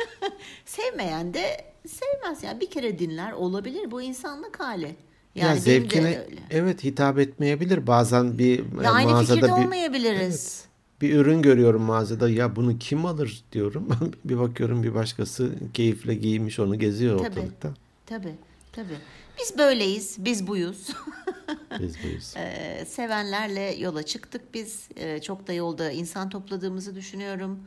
Sevmeyen 0.65 1.33
de 1.33 1.65
sevmez. 1.87 2.43
Yani 2.43 2.61
bir 2.61 2.69
kere 2.69 2.99
dinler 2.99 3.31
olabilir. 3.31 3.91
Bu 3.91 4.01
insanlık 4.01 4.59
hali. 4.59 4.95
Yani 5.35 5.49
ya 5.49 5.55
zevkine 5.55 6.27
evet 6.51 6.83
hitap 6.83 7.19
etmeyebilir. 7.19 7.87
Bazen 7.87 8.37
bir 8.37 8.59
e, 8.59 8.83
Ya 8.83 8.91
aynı 8.91 9.11
mağazada 9.11 9.35
fikirde 9.35 9.47
bir 9.47 9.63
olmayabiliriz. 9.63 10.65
bir 11.01 11.15
ürün 11.15 11.41
görüyorum 11.41 11.81
mağazada. 11.81 12.29
Ya 12.29 12.55
bunu 12.55 12.79
kim 12.79 13.05
alır 13.05 13.43
diyorum. 13.51 13.89
bir 14.25 14.39
bakıyorum 14.39 14.83
bir 14.83 14.93
başkası 14.93 15.51
keyifle 15.73 16.15
giymiş 16.15 16.59
onu 16.59 16.79
geziyor 16.79 17.17
Tabii. 17.17 17.29
ortalıkta. 17.29 17.73
Tabii. 18.05 18.35
Tabii. 18.71 18.97
Biz 19.39 19.57
böyleyiz. 19.57 20.15
Biz 20.25 20.47
buyuz. 20.47 20.87
Biz 21.79 22.03
buyuz. 22.03 22.33
Ee, 22.37 22.85
sevenlerle 22.87 23.75
yola 23.79 24.03
çıktık 24.03 24.53
biz. 24.53 24.87
Ee, 24.95 25.21
çok 25.21 25.47
da 25.47 25.53
yolda 25.53 25.91
insan 25.91 26.29
topladığımızı 26.29 26.95
düşünüyorum. 26.95 27.59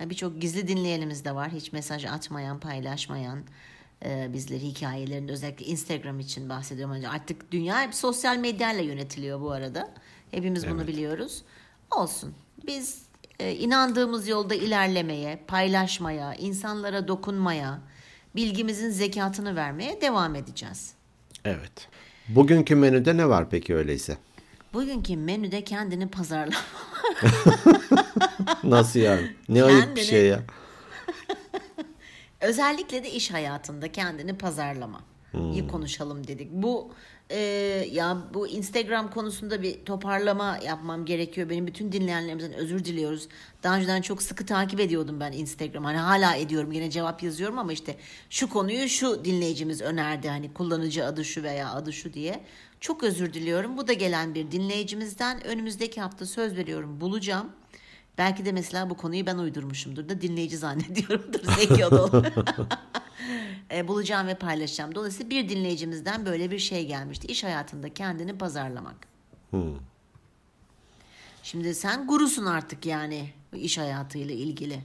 Birçok 0.00 0.40
gizli 0.40 0.68
dinleyenimiz 0.68 1.24
de 1.24 1.34
var. 1.34 1.50
Hiç 1.52 1.72
mesaj 1.72 2.04
atmayan, 2.04 2.60
paylaşmayan. 2.60 3.42
Ee, 4.04 4.28
bizleri 4.32 4.60
hikayelerinde 4.62 5.32
özellikle 5.32 5.66
Instagram 5.66 6.20
için 6.20 6.48
bahsediyorum. 6.48 6.96
Artık 7.10 7.52
dünya 7.52 7.82
hep 7.82 7.94
sosyal 7.94 8.36
medyayla 8.36 8.82
yönetiliyor 8.82 9.40
bu 9.40 9.50
arada. 9.52 9.90
Hepimiz 10.30 10.66
bunu 10.68 10.76
Evet. 10.76 10.88
biliyoruz. 10.88 11.42
Olsun. 11.96 12.34
Biz 12.66 13.02
e, 13.40 13.52
inandığımız 13.54 14.28
yolda 14.28 14.54
ilerlemeye, 14.54 15.36
paylaşmaya, 15.48 16.34
insanlara 16.34 17.08
dokunmaya, 17.08 17.80
bilgimizin 18.36 18.90
zekatını 18.90 19.56
vermeye 19.56 20.00
devam 20.00 20.34
edeceğiz. 20.34 20.92
Evet. 21.44 21.88
Bugünkü 22.28 22.74
menüde 22.74 23.16
ne 23.16 23.28
var 23.28 23.50
peki 23.50 23.74
öyleyse? 23.74 24.16
Bugünkü 24.74 25.16
menüde 25.16 25.64
kendini 25.64 26.08
pazarlama. 26.08 26.56
Nasıl 28.64 29.00
yani? 29.00 29.36
Ne 29.48 29.62
ayıp 29.64 29.80
bir 29.80 29.86
Kendini- 29.86 30.04
şey 30.04 30.26
ya. 30.26 30.40
Özellikle 32.40 33.04
de 33.04 33.10
iş 33.10 33.32
hayatında 33.32 33.92
kendini 33.92 34.38
pazarlama. 34.38 35.00
iyi 35.34 35.68
konuşalım 35.68 36.26
dedik. 36.26 36.50
Bu 36.52 36.92
e, 37.30 37.38
ya 37.92 38.18
bu 38.34 38.48
Instagram 38.48 39.10
konusunda 39.10 39.62
bir 39.62 39.84
toparlama 39.84 40.58
yapmam 40.66 41.04
gerekiyor. 41.04 41.50
Benim 41.50 41.66
bütün 41.66 41.92
dinleyenlerimizden 41.92 42.52
özür 42.52 42.84
diliyoruz. 42.84 43.28
Daha 43.62 43.76
önceden 43.76 44.02
çok 44.02 44.22
sıkı 44.22 44.46
takip 44.46 44.80
ediyordum 44.80 45.20
ben 45.20 45.32
Instagram. 45.32 45.84
Hani 45.84 45.98
hala 45.98 46.34
ediyorum 46.34 46.72
yine 46.72 46.90
cevap 46.90 47.22
yazıyorum 47.22 47.58
ama 47.58 47.72
işte 47.72 47.96
şu 48.30 48.48
konuyu 48.48 48.88
şu 48.88 49.24
dinleyicimiz 49.24 49.80
önerdi. 49.80 50.28
Hani 50.28 50.52
kullanıcı 50.54 51.06
adı 51.06 51.24
şu 51.24 51.42
veya 51.42 51.72
adı 51.72 51.92
şu 51.92 52.12
diye. 52.12 52.44
Çok 52.80 53.04
özür 53.04 53.32
diliyorum. 53.32 53.76
Bu 53.76 53.88
da 53.88 53.92
gelen 53.92 54.34
bir 54.34 54.50
dinleyicimizden. 54.50 55.46
Önümüzdeki 55.46 56.00
hafta 56.00 56.26
söz 56.26 56.56
veriyorum 56.56 57.00
bulacağım. 57.00 57.52
Belki 58.18 58.44
de 58.44 58.52
mesela 58.52 58.90
bu 58.90 58.96
konuyu 58.96 59.26
ben 59.26 59.38
uydurmuşumdur 59.38 60.08
da 60.08 60.20
dinleyici 60.20 60.56
zannediyorumdur. 60.56 61.40
Zeki 61.58 61.86
Odol. 61.86 62.24
E, 63.70 63.88
bulacağım 63.88 64.26
ve 64.26 64.34
paylaşacağım. 64.34 64.94
Dolayısıyla 64.94 65.30
bir 65.30 65.48
dinleyicimizden 65.48 66.26
böyle 66.26 66.50
bir 66.50 66.58
şey 66.58 66.86
gelmişti. 66.86 67.26
İş 67.26 67.44
hayatında 67.44 67.94
kendini 67.94 68.38
pazarlamak. 68.38 68.96
Şimdi 71.42 71.74
sen 71.74 72.06
gurusun 72.06 72.46
artık 72.46 72.86
yani 72.86 73.30
iş 73.54 73.78
hayatıyla 73.78 74.34
ilgili. 74.34 74.80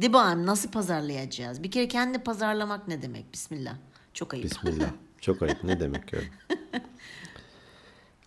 Dibam 0.00 0.46
nasıl 0.46 0.70
pazarlayacağız? 0.70 1.62
Bir 1.62 1.70
kere 1.70 1.88
kendini 1.88 2.22
pazarlamak 2.22 2.88
ne 2.88 3.02
demek? 3.02 3.32
Bismillah. 3.32 3.74
Çok 4.14 4.34
ayıp. 4.34 4.44
Bismillah. 4.44 4.90
Çok 5.20 5.42
ayıp. 5.42 5.64
Ne 5.64 5.80
demek 5.80 6.14
öyle? 6.14 6.26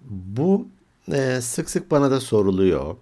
Bu 0.01 0.68
e, 1.12 1.41
sık 1.41 1.70
sık 1.70 1.91
bana 1.91 2.12
da 2.12 2.22
soruluyor. 2.22 2.96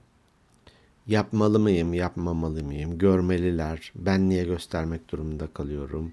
Yapmalı 1.08 1.60
mıyım, 1.60 1.94
yapmamalı 1.94 2.64
mıyım? 2.64 2.98
Görmeliler. 2.98 3.92
Ben 3.96 4.30
niye 4.30 4.44
göstermek 4.44 5.10
durumunda 5.10 5.48
kalıyorum? 5.48 6.12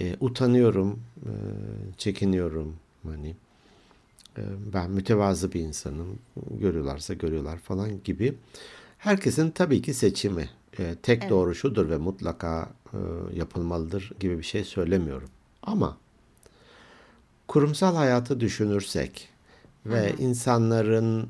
E, 0.00 0.16
utanıyorum, 0.20 1.00
e, 1.16 1.32
çekiniyorum. 1.98 2.76
Hani 3.02 3.36
e, 4.38 4.42
ben 4.74 4.90
mütevazı 4.90 5.52
bir 5.52 5.60
insanım. 5.60 6.18
Görüyorlarsa 6.50 7.14
görüyorlar 7.14 7.58
falan 7.58 8.02
gibi. 8.04 8.34
Herkesin 8.98 9.50
tabii 9.50 9.82
ki 9.82 9.94
seçimi. 9.94 10.48
E, 10.78 10.94
tek 11.02 11.30
doğru 11.30 11.54
şudur 11.54 11.90
ve 11.90 11.96
mutlaka 11.96 12.68
e, 12.92 12.98
yapılmalıdır 13.38 14.12
gibi 14.20 14.38
bir 14.38 14.44
şey 14.44 14.64
söylemiyorum. 14.64 15.28
Ama 15.62 15.96
kurumsal 17.48 17.96
hayatı 17.96 18.40
düşünürsek 18.40 19.28
ve 19.86 20.14
insanların 20.18 21.28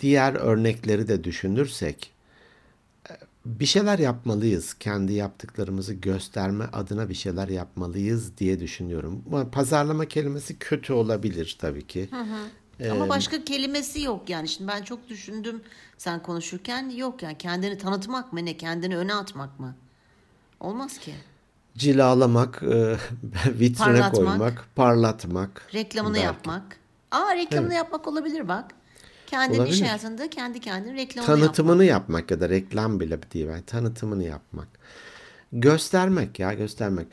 diğer 0.00 0.34
örnekleri 0.34 1.08
de 1.08 1.24
düşünürsek 1.24 2.15
bir 3.46 3.66
şeyler 3.66 3.98
yapmalıyız. 3.98 4.74
Kendi 4.74 5.12
yaptıklarımızı 5.12 5.94
gösterme 5.94 6.64
adına 6.72 7.08
bir 7.08 7.14
şeyler 7.14 7.48
yapmalıyız 7.48 8.38
diye 8.38 8.60
düşünüyorum. 8.60 9.24
Pazarlama 9.52 10.04
kelimesi 10.04 10.58
kötü 10.58 10.92
olabilir 10.92 11.56
tabii 11.60 11.86
ki. 11.86 12.08
Ama 12.90 13.08
başka 13.08 13.44
kelimesi 13.44 14.02
yok 14.02 14.30
yani. 14.30 14.48
Şimdi 14.48 14.68
ben 14.68 14.82
çok 14.82 15.08
düşündüm 15.08 15.62
sen 15.98 16.22
konuşurken 16.22 16.90
yok 16.90 17.22
yani. 17.22 17.38
Kendini 17.38 17.78
tanıtmak 17.78 18.32
mı 18.32 18.44
ne? 18.44 18.56
Kendini 18.56 18.96
öne 18.96 19.14
atmak 19.14 19.60
mı? 19.60 19.74
Olmaz 20.60 20.98
ki. 20.98 21.14
Cilalamak, 21.76 22.62
e, 22.62 22.66
vitrine 23.46 23.76
Parlatmak. 23.76 24.14
koymak, 24.14 24.64
parlatmak. 24.76 25.68
Reklamını 25.74 26.14
belki. 26.14 26.26
yapmak. 26.26 26.62
Aa 27.10 27.34
reklamını 27.34 27.74
yapmak 27.74 28.08
olabilir 28.08 28.48
bak. 28.48 28.64
Kendinin 29.26 29.58
iş 29.64 29.68
Olabilir. 29.68 29.82
hayatında 29.82 30.30
kendi 30.30 30.60
kendinin 30.60 30.96
reklamını 30.96 31.30
yapmak. 31.30 31.40
Tanıtımını 31.40 31.84
yapmak 31.84 32.30
ya 32.30 32.40
da 32.40 32.48
reklam 32.48 33.00
bile 33.00 33.18
değil. 33.34 33.46
Yani 33.46 33.62
tanıtımını 33.66 34.24
yapmak. 34.24 34.68
Göstermek 35.52 36.38
ya 36.38 36.52
göstermek. 36.54 37.06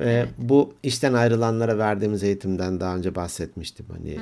Ee, 0.00 0.26
Bu 0.38 0.74
işten 0.82 1.12
ayrılanlara 1.14 1.78
verdiğimiz 1.78 2.22
eğitimden 2.22 2.80
daha 2.80 2.96
önce 2.96 3.14
bahsetmiştim. 3.14 3.86
Hani 3.92 4.10
e, 4.10 4.18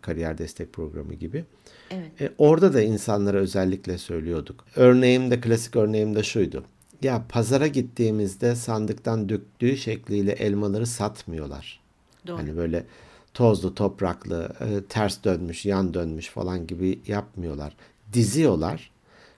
kariyer 0.00 0.38
destek 0.38 0.72
programı 0.72 1.14
gibi. 1.14 1.44
Evet. 1.90 2.20
E, 2.20 2.30
orada 2.38 2.74
da 2.74 2.82
insanlara 2.82 3.38
özellikle 3.38 3.98
söylüyorduk. 3.98 4.64
Örneğim 4.76 5.30
de 5.30 5.40
klasik 5.40 5.76
örneğim 5.76 6.14
de 6.14 6.22
şuydu. 6.22 6.64
Ya 7.02 7.24
pazara 7.28 7.66
gittiğimizde 7.66 8.54
sandıktan 8.56 9.28
döktüğü 9.28 9.76
şekliyle 9.76 10.32
elmaları 10.32 10.86
satmıyorlar. 10.86 11.80
Doğru. 12.26 12.38
Hani 12.38 12.56
böyle 12.56 12.84
tozlu, 13.34 13.74
topraklı, 13.74 14.48
e, 14.60 14.84
ters 14.88 15.24
dönmüş, 15.24 15.66
yan 15.66 15.94
dönmüş 15.94 16.28
falan 16.28 16.66
gibi 16.66 17.00
yapmıyorlar. 17.06 17.72
Diziyorlar. 18.12 18.90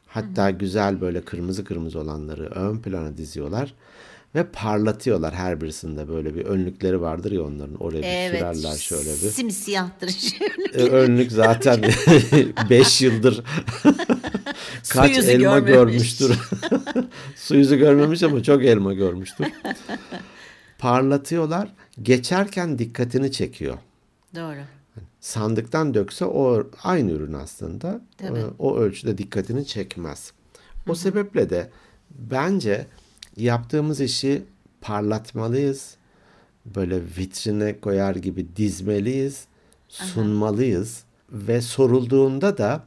Hatta 0.06 0.50
güzel 0.50 1.00
böyle 1.00 1.20
kırmızı 1.20 1.64
kırmızı 1.64 2.00
olanları 2.00 2.46
ön 2.46 2.78
plana 2.78 3.16
diziyorlar. 3.16 3.74
Ve 4.34 4.44
parlatıyorlar 4.52 5.34
her 5.34 5.60
birisinde 5.60 6.08
böyle 6.08 6.34
bir 6.34 6.44
önlükleri 6.44 7.00
vardır 7.00 7.32
ya 7.32 7.42
onların. 7.42 7.74
Oraya 7.74 8.02
bir 8.02 8.06
Evet. 8.06 8.38
sürerler 8.38 8.76
şöyle 8.76 9.10
bir. 9.10 9.30
Simsiyahtır. 9.30 10.14
E, 10.74 10.82
önlük 10.82 11.32
zaten 11.32 11.82
5 12.70 13.02
yıldır 13.02 13.42
kaç 14.90 15.18
elma 15.18 15.58
görmemiş. 15.58 16.18
görmüştür. 16.18 16.38
Su 17.36 17.56
yüzü 17.56 17.76
görmemiş 17.76 18.22
ama 18.22 18.42
çok 18.42 18.64
elma 18.64 18.92
görmüştür. 18.92 19.46
Parlatıyorlar. 20.82 21.68
Geçerken 22.02 22.78
dikkatini 22.78 23.32
çekiyor. 23.32 23.78
Doğru. 24.34 24.58
Sandıktan 25.20 25.94
dökse 25.94 26.24
o 26.24 26.66
aynı 26.82 27.10
ürün 27.10 27.32
aslında. 27.32 28.00
Tabii. 28.18 28.44
O 28.58 28.76
ölçüde 28.76 29.18
dikkatini 29.18 29.66
çekmez. 29.66 30.32
O 30.88 30.94
sebeple 30.94 31.50
de 31.50 31.70
bence 32.10 32.86
yaptığımız 33.36 34.00
işi 34.00 34.42
parlatmalıyız. 34.80 35.96
Böyle 36.66 37.00
vitrine 37.18 37.80
koyar 37.80 38.16
gibi 38.16 38.56
dizmeliyiz, 38.56 39.44
sunmalıyız 39.88 41.04
ve 41.30 41.60
sorulduğunda 41.60 42.58
da 42.58 42.84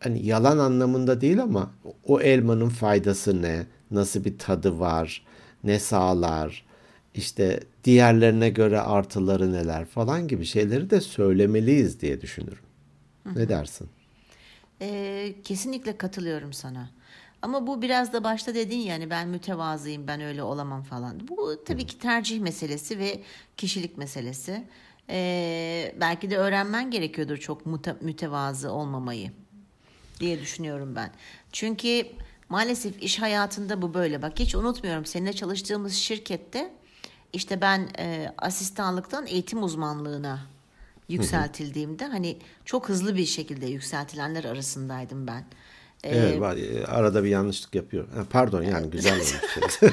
hani 0.00 0.26
yalan 0.26 0.58
anlamında 0.58 1.20
değil 1.20 1.42
ama 1.42 1.70
o 2.04 2.20
elmanın 2.20 2.68
faydası 2.68 3.42
ne, 3.42 3.66
nasıl 3.90 4.24
bir 4.24 4.38
tadı 4.38 4.80
var, 4.80 5.26
ne 5.64 5.78
sağlar, 5.78 6.69
işte 7.14 7.60
diğerlerine 7.84 8.50
göre 8.50 8.80
artıları 8.80 9.52
neler 9.52 9.84
falan 9.84 10.28
gibi 10.28 10.44
şeyleri 10.44 10.90
de 10.90 11.00
söylemeliyiz 11.00 12.00
diye 12.00 12.20
düşünürüm. 12.20 12.58
Ne 13.36 13.48
dersin? 13.48 13.88
Ee, 14.82 15.34
kesinlikle 15.44 15.96
katılıyorum 15.96 16.52
sana. 16.52 16.90
Ama 17.42 17.66
bu 17.66 17.82
biraz 17.82 18.12
da 18.12 18.24
başta 18.24 18.54
dedin 18.54 18.78
yani 18.78 19.10
ben 19.10 19.28
mütevazıyım 19.28 20.06
ben 20.06 20.20
öyle 20.20 20.42
olamam 20.42 20.82
falan. 20.82 21.28
Bu 21.28 21.64
tabii 21.64 21.86
ki 21.86 21.98
tercih 21.98 22.40
meselesi 22.40 22.98
ve 22.98 23.20
kişilik 23.56 23.98
meselesi. 23.98 24.64
Ee, 25.10 25.94
belki 26.00 26.30
de 26.30 26.38
öğrenmen 26.38 26.90
gerekiyordur 26.90 27.36
çok 27.36 27.66
müte- 27.66 28.04
mütevazı 28.04 28.72
olmamayı 28.72 29.30
diye 30.20 30.40
düşünüyorum 30.40 30.96
ben. 30.96 31.10
Çünkü 31.52 32.06
maalesef 32.48 33.02
iş 33.02 33.18
hayatında 33.18 33.82
bu 33.82 33.94
böyle. 33.94 34.22
Bak 34.22 34.32
hiç 34.38 34.54
unutmuyorum 34.54 35.06
seninle 35.06 35.32
çalıştığımız 35.32 35.94
şirkette 35.94 36.72
işte 37.32 37.60
ben 37.60 37.88
e, 37.98 38.32
asistanlıktan 38.38 39.26
eğitim 39.26 39.62
uzmanlığına 39.62 40.40
yükseltildiğimde 41.08 42.06
hani 42.06 42.38
çok 42.64 42.88
hızlı 42.88 43.16
bir 43.16 43.26
şekilde 43.26 43.66
yükseltilenler 43.66 44.44
arasındaydım 44.44 45.26
ben. 45.26 45.44
Ee, 46.04 46.16
Evet, 46.16 46.40
var, 46.40 46.56
e, 46.56 46.86
arada 46.86 47.24
bir 47.24 47.28
yanlışlık 47.28 47.74
yapıyor. 47.74 48.08
Ha, 48.14 48.24
Pardon 48.30 48.62
yani 48.62 48.90
güzel 48.90 49.14
olmuş. 49.14 49.80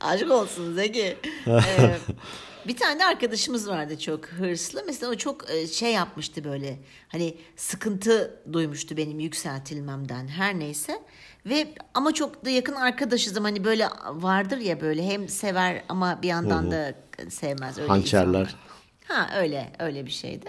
Aşk 0.00 0.30
olsun 0.30 0.74
Zeki. 0.74 1.16
Ee, 1.46 1.96
bir 2.66 2.76
tane 2.76 3.00
de 3.00 3.04
arkadaşımız 3.04 3.68
vardı 3.68 3.98
çok 3.98 4.26
hırslı. 4.26 4.82
Mesela 4.86 5.12
o 5.12 5.14
çok 5.14 5.50
e, 5.50 5.66
şey 5.66 5.92
yapmıştı 5.92 6.44
böyle. 6.44 6.78
Hani 7.08 7.36
sıkıntı 7.56 8.40
duymuştu 8.52 8.96
benim 8.96 9.20
yükseltilmemden 9.20 10.28
her 10.28 10.58
neyse. 10.58 11.02
Ve 11.46 11.68
ama 11.94 12.14
çok 12.14 12.44
da 12.44 12.50
yakın 12.50 12.74
arkadaşızım. 12.74 13.44
Hani 13.44 13.64
böyle 13.64 13.88
vardır 14.10 14.58
ya 14.58 14.80
böyle 14.80 15.06
hem 15.06 15.28
sever 15.28 15.82
ama 15.88 16.22
bir 16.22 16.28
yandan 16.28 16.70
da 16.70 16.94
sevmez. 17.28 17.78
Öyle 17.78 17.88
Hançerler. 17.88 18.40
insanlar. 18.40 18.56
Ha 19.08 19.30
öyle 19.38 19.72
öyle 19.78 20.06
bir 20.06 20.10
şeydi. 20.10 20.46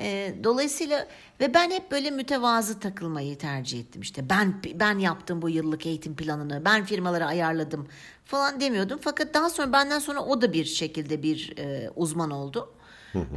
Ee, 0.00 0.34
dolayısıyla 0.44 1.06
ve 1.40 1.54
ben 1.54 1.70
hep 1.70 1.90
böyle 1.90 2.10
mütevazı 2.10 2.80
takılmayı 2.80 3.38
tercih 3.38 3.80
ettim 3.80 4.02
işte. 4.02 4.30
Ben 4.30 4.62
ben 4.74 4.98
yaptım 4.98 5.42
bu 5.42 5.48
yıllık 5.48 5.86
eğitim 5.86 6.16
planını. 6.16 6.64
Ben 6.64 6.84
firmalara 6.84 7.26
ayarladım 7.26 7.88
falan 8.24 8.60
demiyordum. 8.60 8.98
Fakat 9.02 9.34
daha 9.34 9.50
sonra 9.50 9.72
benden 9.72 9.98
sonra 9.98 10.20
o 10.20 10.42
da 10.42 10.52
bir 10.52 10.64
şekilde 10.64 11.22
bir 11.22 11.54
e, 11.58 11.90
uzman 11.96 12.30
oldu. 12.30 12.72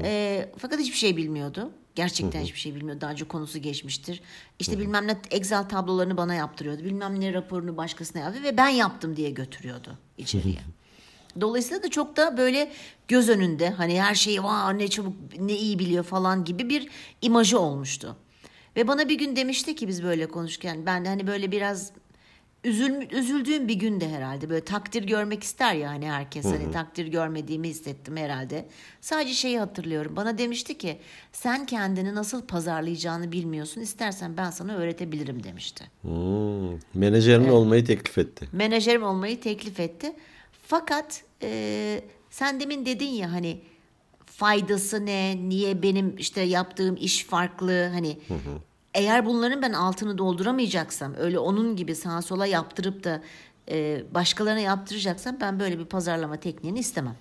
E, 0.03 0.49
fakat 0.57 0.79
hiçbir 0.79 0.97
şey 0.97 1.17
bilmiyordu. 1.17 1.71
Gerçekten 1.95 2.41
hiçbir 2.41 2.59
şey 2.59 2.75
bilmiyordu. 2.75 3.01
Daha 3.01 3.11
önce 3.11 3.27
konusu 3.27 3.59
geçmiştir. 3.59 4.21
İşte 4.59 4.79
bilmem 4.79 5.07
ne 5.07 5.17
Excel 5.31 5.69
tablolarını 5.69 6.17
bana 6.17 6.35
yaptırıyordu. 6.35 6.83
Bilmem 6.83 7.19
ne 7.19 7.33
raporunu 7.33 7.77
başkasına 7.77 8.21
yaptı 8.21 8.43
ve 8.43 8.57
ben 8.57 8.67
yaptım 8.67 9.15
diye 9.15 9.29
götürüyordu 9.29 9.97
içeriye. 10.17 10.59
Dolayısıyla 11.41 11.83
da 11.83 11.89
çok 11.89 12.17
da 12.17 12.37
böyle 12.37 12.71
göz 13.07 13.29
önünde 13.29 13.69
hani 13.69 14.01
her 14.01 14.15
şeyi 14.15 14.43
var 14.43 14.77
ne 14.77 14.87
çabuk 14.87 15.13
ne 15.39 15.53
iyi 15.53 15.79
biliyor 15.79 16.03
falan 16.03 16.43
gibi 16.43 16.69
bir 16.69 16.89
imajı 17.21 17.59
olmuştu. 17.59 18.15
Ve 18.75 18.87
bana 18.87 19.09
bir 19.09 19.17
gün 19.17 19.35
demişti 19.35 19.75
ki 19.75 19.87
biz 19.87 20.03
böyle 20.03 20.27
konuşurken 20.27 20.85
ben 20.85 21.05
de 21.05 21.09
hani 21.09 21.27
böyle 21.27 21.51
biraz 21.51 21.91
üzül, 22.63 23.11
üzüldüğüm 23.11 23.67
bir 23.67 23.73
günde 23.73 24.09
herhalde 24.09 24.49
böyle 24.49 24.65
takdir 24.65 25.03
görmek 25.03 25.43
ister 25.43 25.73
ya 25.73 25.89
hani 25.89 26.09
herkes 26.09 26.45
hani 26.45 26.71
takdir 26.71 27.07
görmediğimi 27.07 27.67
hissettim 27.69 28.17
herhalde. 28.17 28.65
Sadece 29.01 29.33
şeyi 29.33 29.59
hatırlıyorum 29.59 30.15
bana 30.15 30.37
demişti 30.37 30.77
ki 30.77 30.97
sen 31.31 31.65
kendini 31.65 32.15
nasıl 32.15 32.45
pazarlayacağını 32.45 33.31
bilmiyorsun 33.31 33.81
istersen 33.81 34.37
ben 34.37 34.51
sana 34.51 34.75
öğretebilirim 34.75 35.43
demişti. 35.43 35.83
Hmm, 36.01 37.01
menajerin 37.01 37.49
olmayı 37.49 37.85
teklif 37.85 38.17
etti. 38.17 38.47
Menajerim 38.51 39.03
olmayı 39.03 39.41
teklif 39.41 39.79
etti. 39.79 40.13
Fakat 40.67 41.23
e, 41.41 42.03
sen 42.29 42.59
demin 42.59 42.85
dedin 42.85 43.09
ya 43.09 43.31
hani 43.31 43.61
faydası 44.25 45.05
ne, 45.05 45.49
niye 45.49 45.81
benim 45.83 46.17
işte 46.17 46.41
yaptığım 46.41 46.95
iş 46.95 47.25
farklı 47.25 47.87
hani 47.93 48.17
eğer 48.93 49.25
bunların 49.25 49.61
ben 49.61 49.73
altını 49.73 50.17
dolduramayacaksam 50.17 51.13
öyle 51.17 51.39
onun 51.39 51.75
gibi 51.75 51.95
sağa 51.95 52.21
sola 52.21 52.45
yaptırıp 52.45 53.03
da 53.03 53.23
e, 53.69 54.03
başkalarına 54.13 54.59
yaptıracaksam 54.59 55.37
ben 55.41 55.59
böyle 55.59 55.79
bir 55.79 55.85
pazarlama 55.85 56.37
tekniğini 56.37 56.79
istemem. 56.79 57.15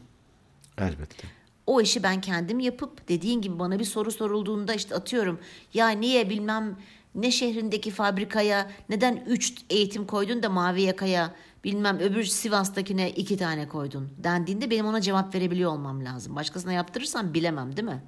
Elbette. 0.78 1.28
O 1.66 1.80
işi 1.80 2.02
ben 2.02 2.20
kendim 2.20 2.60
yapıp 2.60 3.08
dediğin 3.08 3.40
gibi 3.40 3.58
bana 3.58 3.78
bir 3.78 3.84
soru 3.84 4.12
sorulduğunda 4.12 4.74
işte 4.74 4.94
atıyorum 4.94 5.40
ya 5.74 5.88
niye 5.88 6.30
bilmem 6.30 6.76
ne 7.16 7.30
şehrindeki 7.30 7.90
fabrikaya 7.90 8.70
neden 8.88 9.24
3 9.26 9.54
eğitim 9.70 10.06
koydun 10.06 10.42
da 10.42 10.48
mavi 10.48 10.82
yakaya 10.82 11.34
bilmem 11.64 11.98
öbür 11.98 12.24
Sivas'takine 12.24 13.10
2 13.10 13.36
tane 13.36 13.68
koydun 13.68 14.10
dendiğinde 14.18 14.70
benim 14.70 14.86
ona 14.86 15.00
cevap 15.00 15.34
verebiliyor 15.34 15.70
olmam 15.70 16.04
lazım. 16.04 16.36
Başkasına 16.36 16.72
yaptırırsam 16.72 17.34
bilemem 17.34 17.76
değil 17.76 17.88
mi? 17.88 18.02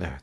Evet. 0.00 0.22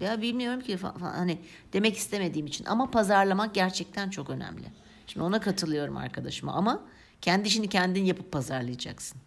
Ya 0.00 0.22
bilmiyorum 0.22 0.60
ki 0.60 0.78
hani 1.00 1.38
demek 1.72 1.96
istemediğim 1.96 2.46
için 2.46 2.64
ama 2.64 2.90
pazarlamak 2.90 3.54
gerçekten 3.54 4.10
çok 4.10 4.30
önemli. 4.30 4.64
Şimdi 5.06 5.24
ona 5.24 5.40
katılıyorum 5.40 5.96
arkadaşıma 5.96 6.52
ama 6.52 6.82
kendi 7.20 7.48
işini 7.48 7.68
kendin 7.68 8.04
yapıp 8.04 8.32
pazarlayacaksın. 8.32 9.18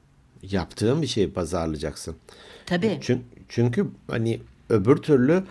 Yaptığın 0.42 1.02
bir 1.02 1.08
şeyi 1.08 1.34
pazarlayacaksın. 1.34 2.16
Tabii. 2.66 3.00
Çünkü, 3.02 3.24
çünkü 3.50 3.88
hani 4.10 4.42
öbür 4.70 4.98
türlü 4.98 5.44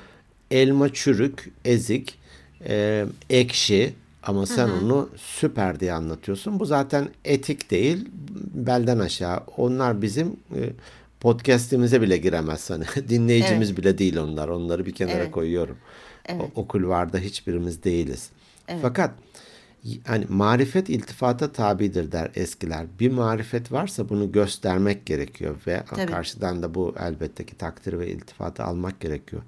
elma 0.50 0.92
çürük, 0.92 1.52
ezik, 1.64 2.18
e, 2.68 3.06
ekşi 3.30 3.92
ama 4.23 4.47
sen 4.47 4.68
onu 4.68 5.09
süper 5.16 5.80
diye 5.80 5.92
anlatıyorsun. 5.92 6.61
Bu 6.61 6.66
zaten 6.66 7.09
etik 7.25 7.71
değil, 7.71 8.09
belden 8.54 8.99
aşağı. 8.99 9.40
Onlar 9.56 10.02
bizim 10.02 10.26
e, 10.28 10.61
podcast'imize 11.21 12.00
bile 12.02 12.16
giremez 12.16 12.71
hani. 12.71 12.85
Dinleyicimiz 13.09 13.76
bile 13.76 13.99
değil 13.99 14.16
onlar. 14.16 14.49
Onları 14.49 14.87
bir 14.87 14.94
kenara 14.94 15.16
Evet. 15.16 15.30
koyuyorum. 15.30 15.76
O, 16.33 16.50
o 16.54 16.66
kulvarda 16.68 17.18
hiçbirimiz 17.18 17.85
değiliz. 17.85 18.30
Fakat 18.83 19.11
y- 19.85 19.99
hani 20.06 20.25
marifet 20.28 20.88
iltifata 20.88 21.52
tabidir 21.52 22.12
der 22.12 22.30
eskiler. 22.35 22.87
Bir 23.00 23.11
marifet 23.12 23.73
varsa 23.73 24.09
bunu 24.09 24.33
göstermek 24.33 25.06
gerekiyor 25.06 25.56
ve 25.66 25.83
Tabii. 25.90 26.06
karşıdan 26.06 26.62
da 26.62 26.75
bu 26.75 26.94
elbette 27.00 27.47
ki 27.47 27.56
takdir 27.59 27.99
ve 27.99 28.09
iltifatı 28.09 28.64
almak 28.64 29.00
gerekiyor. 29.00 29.42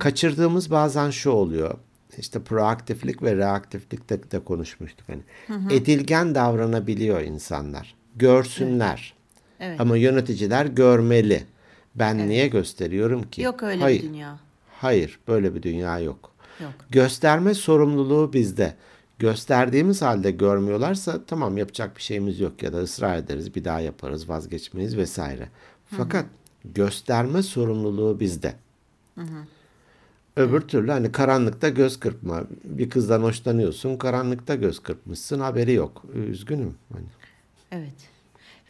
Kaçırdığımız 0.00 0.70
bazen 0.70 1.10
şu 1.10 1.30
oluyor. 1.30 1.74
İşte 2.20 2.40
proaktiflik 2.40 3.22
ve 3.22 3.36
reaktiflikte 3.36 4.30
de 4.30 4.40
konuşmuştuk 4.44 5.06
hani. 5.08 5.22
Edilgen 5.74 6.34
davranabiliyor 6.34 7.20
insanlar. 7.20 7.94
Görsünler. 8.16 9.14
Evet. 9.60 9.80
Ama 9.80 9.96
yöneticiler 9.96 10.66
görmeli. 10.66 11.44
Ben 11.94 12.28
niye 12.28 12.48
gösteriyorum 12.48 13.22
ki? 13.22 13.42
Yok 13.42 13.62
öyle 13.62 13.82
Hayır. 13.82 14.02
bir 14.02 14.08
dünya. 14.08 14.38
Hayır, 14.80 15.18
böyle 15.28 15.54
bir 15.54 15.62
dünya 15.62 15.98
yok. 15.98 16.32
Yok. 16.60 16.72
Gösterme 16.90 17.54
sorumluluğu 17.54 18.32
bizde. 18.32 18.74
Gösterdiğimiz 19.18 20.02
halde 20.02 20.30
görmüyorlarsa 20.30 21.24
tamam 21.26 21.58
yapacak 21.58 21.96
bir 21.96 22.02
şeyimiz 22.02 22.40
yok 22.40 22.62
ya 22.62 22.72
da 22.72 22.78
ısrar 22.78 23.16
ederiz, 23.16 23.54
bir 23.54 23.64
daha 23.64 23.80
yaparız, 23.80 24.28
vazgeçmeyiz 24.28 24.96
vesaire. 24.96 25.48
Fakat 25.86 26.26
gösterme 26.64 27.42
sorumluluğu 27.42 28.20
bizde. 28.20 28.54
Öbür 30.36 30.60
türlü 30.60 30.90
hani 30.90 31.12
karanlıkta 31.12 31.68
göz 31.68 32.00
kırpma. 32.00 32.44
Bir 32.64 32.90
kızdan 32.90 33.22
hoşlanıyorsun, 33.22 33.96
karanlıkta 33.96 34.54
göz 34.54 34.78
kırpmışsın, 34.78 35.40
haberi 35.40 35.72
yok. 35.72 36.04
Üzgünüm. 36.14 36.74
Hani. 36.92 37.06
Evet. 37.72 37.94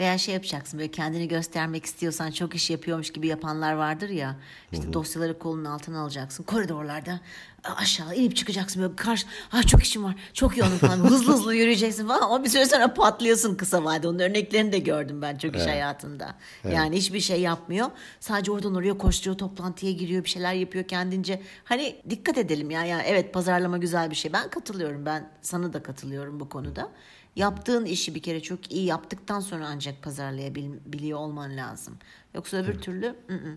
Veya 0.01 0.19
şey 0.19 0.35
yapacaksın 0.35 0.79
böyle 0.81 0.91
kendini 0.91 1.29
göstermek 1.29 1.85
istiyorsan 1.85 2.31
çok 2.31 2.55
iş 2.55 2.71
yapıyormuş 2.71 3.13
gibi 3.13 3.27
yapanlar 3.27 3.73
vardır 3.73 4.09
ya. 4.09 4.37
İşte 4.73 4.93
dosyaları 4.93 5.39
kolunun 5.39 5.65
altına 5.65 6.01
alacaksın. 6.01 6.45
Koridorlarda 6.45 7.21
aşağı 7.65 8.15
inip 8.15 8.37
çıkacaksın 8.37 8.83
böyle 8.83 8.97
karşı 8.97 9.27
ah 9.53 9.67
çok 9.67 9.83
işim 9.83 10.05
var 10.05 10.15
çok 10.33 10.57
yoğunum 10.57 10.79
falan 10.79 10.97
hızlı 10.97 11.33
hızlı 11.33 11.55
yürüyeceksin 11.55 12.07
falan 12.09 12.23
ama 12.23 12.45
bir 12.45 12.49
süre 12.49 12.67
sonra 12.67 12.95
patlıyorsun 12.95 13.55
kısa 13.55 13.85
vadede. 13.85 14.09
Onun 14.09 14.19
örneklerini 14.19 14.73
de 14.73 14.79
gördüm 14.79 15.23
ben 15.23 15.39
çok 15.39 15.57
iş 15.57 15.63
hayatında. 15.67 16.35
Yani 16.73 16.97
hiçbir 16.97 17.21
şey 17.21 17.41
yapmıyor. 17.41 17.91
Sadece 18.21 18.53
oradan 18.53 18.75
oraya 18.75 18.99
koşturuyor 18.99 19.39
toplantıya 19.39 19.93
giriyor 19.93 20.25
bir 20.25 20.29
şeyler 20.29 20.55
yapıyor 20.55 20.85
kendince. 20.85 21.43
Hani 21.65 21.97
dikkat 22.11 22.39
edelim 22.39 22.71
ya. 22.71 22.85
Yani 22.85 23.03
evet 23.07 23.35
pazarlama 23.35 23.79
güzel 23.79 24.11
bir 24.11 24.17
şey. 24.17 24.33
Ben 24.33 24.51
katılıyorum. 24.51 25.07
Ben 25.07 25.31
sana 25.43 25.73
da 25.73 25.83
katılıyorum 25.83 26.41
bu 26.41 26.49
konuda. 26.49 26.91
Yaptığın 27.37 27.85
işi 27.85 28.15
bir 28.15 28.23
kere 28.23 28.41
çok 28.43 28.73
iyi 28.73 28.85
yaptıktan 28.85 29.41
sonra 29.41 29.67
ancak 29.69 30.03
pazarlayabiliyor 30.03 31.19
olman 31.19 31.57
lazım. 31.57 31.95
Yoksa 32.35 32.57
öbür 32.57 32.81
türlü 32.81 33.07
ı-ı. 33.07 33.57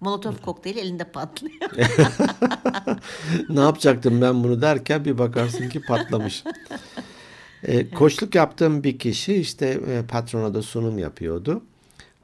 Molotov 0.00 0.34
kokteyli 0.44 0.80
elinde 0.80 1.04
patlıyor. 1.04 1.70
ne 3.48 3.60
yapacaktım 3.60 4.20
ben 4.20 4.44
bunu 4.44 4.62
derken 4.62 5.04
bir 5.04 5.18
bakarsın 5.18 5.68
ki 5.68 5.80
patlamış. 5.80 6.44
E, 7.62 7.90
koçluk 7.90 8.34
yaptığım 8.34 8.84
bir 8.84 8.98
kişi 8.98 9.34
işte 9.34 9.66
e, 9.66 10.02
patrona 10.06 10.54
da 10.54 10.62
sunum 10.62 10.98
yapıyordu. 10.98 11.62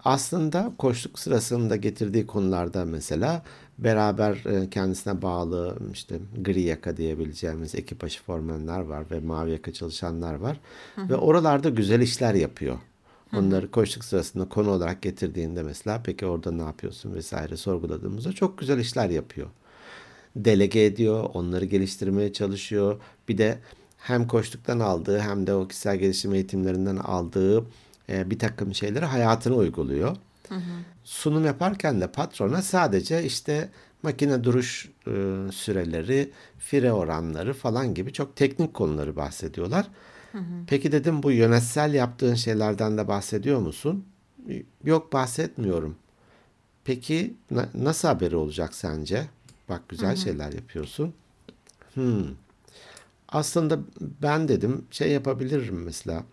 Aslında 0.05 0.73
koçluk 0.79 1.19
sırasında 1.19 1.77
getirdiği 1.77 2.27
konularda 2.27 2.85
mesela 2.85 3.43
beraber 3.85 4.45
e, 4.47 4.71
kendisine 4.71 5.23
bağlı 5.23 5.79
işte 5.93 6.19
gri 6.41 6.61
yaka 6.61 6.97
diyebileceğimiz 6.97 7.75
ekip 7.75 8.03
başı 8.03 8.23
formenler 8.23 8.81
var 8.81 9.05
ve 9.11 9.21
mavi 9.21 9.51
yaka 9.51 9.73
çalışanlar 9.73 10.35
var. 10.35 10.61
Ve 10.99 11.17
oralarda 11.17 11.69
güzel 11.69 12.01
işler 12.01 12.35
yapıyor. 12.35 12.79
Onları 13.37 13.71
koçluk 13.71 14.05
sırasında 14.05 14.49
konu 14.49 14.71
olarak 14.71 15.03
getirdiğinde 15.03 15.63
mesela 15.63 16.01
peki 16.05 16.27
orada 16.27 16.51
ne 16.51 16.63
yapıyorsun 16.63 17.15
vesaire 17.15 17.57
sorguladığımızda 17.57 18.33
çok 18.33 18.59
güzel 18.59 18.79
işler 18.79 19.11
yapıyor 19.11 19.47
delege 20.37 20.85
ediyor, 20.85 21.31
onları 21.35 21.65
geliştirmeye 21.65 22.33
çalışıyor. 22.33 23.01
Bir 23.29 23.39
de 23.39 23.59
hem 23.99 24.27
koçluktan 24.27 24.81
aldığı 24.81 25.19
hem 25.19 25.47
de 25.47 25.55
o 25.55 25.69
kişisel 25.69 25.97
gelişim 25.97 26.35
eğitimlerinden 26.35 26.97
aldığı 26.97 27.65
e, 28.09 28.31
bir 28.31 28.39
takım 28.39 28.75
şeyleri 28.75 29.05
hayatına 29.05 29.55
uyguluyor. 29.55 30.17
Sunum 31.05 31.45
yaparken 31.45 32.01
de 32.01 32.07
patrona 32.13 32.63
sadece 32.63 33.25
işte 33.25 33.69
makine 34.03 34.45
duruş 34.45 34.89
e, 35.07 35.11
süreleri, 35.53 36.31
fire 36.59 36.93
oranları 36.93 37.55
falan 37.55 37.95
gibi 37.95 38.13
çok 38.13 38.37
teknik 38.37 38.75
konuları 38.75 39.17
bahsediyorlar. 39.17 39.87
Peki 40.67 40.93
dedim 40.93 41.23
bu 41.23 41.33
yönetsel 41.33 41.95
yaptığın 41.95 42.35
şeylerden 42.35 42.99
de 42.99 43.09
bahsediyor 43.09 43.61
musun? 43.61 44.05
Yok 44.85 45.13
bahsetmiyorum. 45.13 45.97
Peki 46.85 47.35
na- 47.51 47.69
nasıl 47.75 48.09
haberi 48.09 48.37
olacak 48.37 48.75
sence? 48.75 49.27
Bak 49.69 49.89
güzel 49.89 50.17
şeyler 50.17 50.53
yapıyorsun. 50.53 51.15
Hmm. 51.95 52.25
Aslında 53.29 53.79
ben 54.23 54.49
dedim 54.49 54.85
şey 54.91 55.13
yapabilirim 55.13 55.83
mesela. 55.85 56.25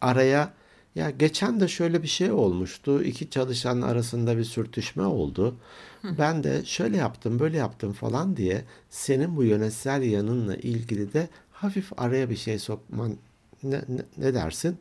Araya 0.00 0.52
ya 0.98 1.10
geçen 1.10 1.60
de 1.60 1.68
şöyle 1.68 2.02
bir 2.02 2.08
şey 2.08 2.32
olmuştu. 2.32 3.02
İki 3.02 3.30
çalışan 3.30 3.82
arasında 3.82 4.38
bir 4.38 4.44
sürtüşme 4.44 5.02
oldu. 5.02 5.56
Ben 6.04 6.44
de 6.44 6.64
şöyle 6.64 6.96
yaptım, 6.96 7.38
böyle 7.38 7.56
yaptım 7.56 7.92
falan 7.92 8.36
diye 8.36 8.64
senin 8.90 9.36
bu 9.36 9.44
yönetsel 9.44 10.02
yanınla 10.02 10.56
ilgili 10.56 11.12
de 11.12 11.28
hafif 11.52 12.00
araya 12.00 12.30
bir 12.30 12.36
şey 12.36 12.58
sokman 12.58 13.16
ne, 13.62 13.76
ne, 13.76 14.02
ne 14.16 14.34
dersin? 14.34 14.78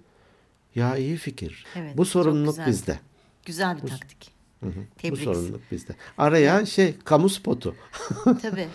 Ya 0.75 0.97
iyi 0.97 1.17
fikir. 1.17 1.65
Evet, 1.75 1.97
bu 1.97 2.05
sorumluluk 2.05 2.55
güzel. 2.55 2.67
bizde. 2.67 2.99
Güzel 3.45 3.81
bir 3.81 3.87
taktik. 3.87 4.31
Bu 4.61 4.71
Tebrik. 4.97 5.23
sorumluluk 5.23 5.61
bizde. 5.71 5.95
Araya 6.17 6.65
şey 6.65 6.95
kamu 7.05 7.29
spotu. 7.29 7.75
Tabii. 8.41 8.67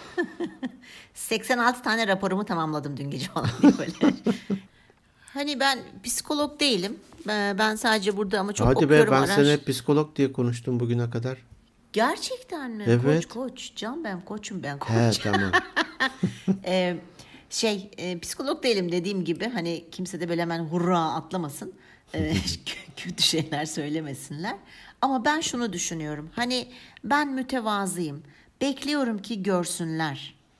86 1.15 1.83
tane 1.83 2.07
raporumu 2.07 2.45
tamamladım 2.45 2.97
dün 2.97 3.11
gece 3.11 3.27
falan 3.27 3.49
diye 3.63 3.73
böyle. 3.79 3.93
hani 5.35 5.61
ben 5.61 5.79
psikolog 6.05 6.61
değilim. 6.61 6.97
Ee, 7.29 7.55
Ben 7.59 7.75
sadece 7.77 8.16
burada 8.16 8.40
ama 8.40 8.53
çok 8.53 8.66
Hadi 8.66 8.81
be 8.81 8.85
okuyorum. 8.85 9.12
ben 9.12 9.23
araş- 9.23 9.35
seni 9.35 9.53
hep 9.53 9.66
psikolog 9.66 10.16
diye 10.16 10.33
konuştum 10.33 10.81
bugüne 10.81 11.11
kadar. 11.11 11.38
Gerçekten 11.92 12.71
mi? 12.71 12.85
Evet. 12.87 13.27
Koç 13.29 13.29
koç. 13.29 13.73
Can 13.77 14.05
ben 14.05 14.21
koçum 14.21 14.62
ben 14.62 14.79
koç. 14.79 14.90
He 14.90 15.11
tamam. 15.23 15.53
Ee, 16.64 16.97
şey 17.51 17.90
e, 17.99 18.18
psikolog 18.18 18.62
değilim 18.62 18.92
dediğim 18.92 19.25
gibi 19.25 19.49
hani 19.49 19.85
kimse 19.92 20.21
de 20.21 20.29
böyle 20.29 20.42
hemen 20.42 20.59
hurra 20.64 20.99
atlamasın. 21.01 21.73
Ee, 22.14 22.35
kötü 22.97 23.23
şeyler 23.23 23.64
söylemesinler. 23.64 24.57
Ama 25.01 25.25
ben 25.25 25.40
şunu 25.40 25.73
düşünüyorum. 25.73 26.31
Hani 26.37 26.68
ben 27.05 27.29
mütevazıyım. 27.33 28.23
Bekliyorum 28.61 29.23
ki 29.23 29.42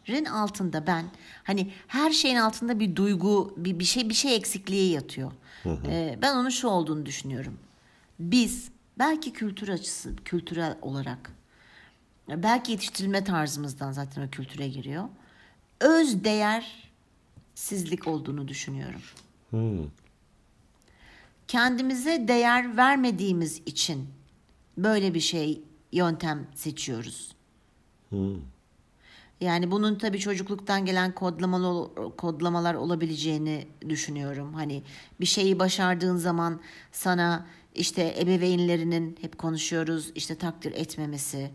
görsünlerin 0.07 0.25
altında 0.25 0.87
ben 0.87 1.05
hani 1.45 1.73
her 1.87 2.11
şeyin 2.11 2.37
altında 2.37 2.81
bir 2.81 2.97
duygu 2.97 3.55
bir, 3.57 3.79
bir 3.79 3.85
şey 3.85 4.09
bir 4.09 4.15
şey 4.15 4.37
eksikliği 4.37 4.93
yatıyor. 4.93 5.33
Ee, 5.87 6.19
ben 6.23 6.37
onun 6.37 6.49
şu 6.49 6.69
olduğunu 6.69 7.07
düşünüyorum. 7.07 7.59
Biz 8.19 8.71
belki 8.99 9.33
kültür 9.33 9.69
açısı 9.69 10.17
kültürel 10.25 10.77
olarak 10.83 11.33
belki 12.29 12.73
yetiştirilme 12.73 13.25
tarzımızdan 13.25 13.93
zaten 13.93 14.27
o 14.27 14.31
kültüre 14.31 14.69
giriyor. 14.69 15.09
Öz 15.81 16.25
değersizlik 16.25 18.07
olduğunu 18.09 18.49
düşünüyorum. 18.49 19.01
Kendimize 21.49 22.29
değer 22.29 22.77
vermediğimiz 22.77 23.63
için 23.67 24.09
böyle 24.79 25.15
bir 25.15 25.21
şey 25.21 25.63
yöntem 25.93 26.47
seçiyoruz. 26.55 27.33
Yani 29.43 29.71
bunun 29.71 29.95
tabii 29.95 30.19
çocukluktan 30.19 30.87
gelen 30.87 31.15
kodlamalar 32.17 32.75
olabileceğini 32.75 33.67
düşünüyorum. 33.89 34.55
Hani 34.55 34.83
bir 35.21 35.27
şeyi 35.27 35.59
başardığın 35.59 36.17
zaman 36.17 36.61
sana 36.93 37.47
işte 37.75 38.15
ebeveynlerinin 38.21 39.19
hep 39.21 39.39
konuşuyoruz 39.39 40.13
işte 40.15 40.35
takdir 40.35 40.73
etmemesi, 40.73 41.51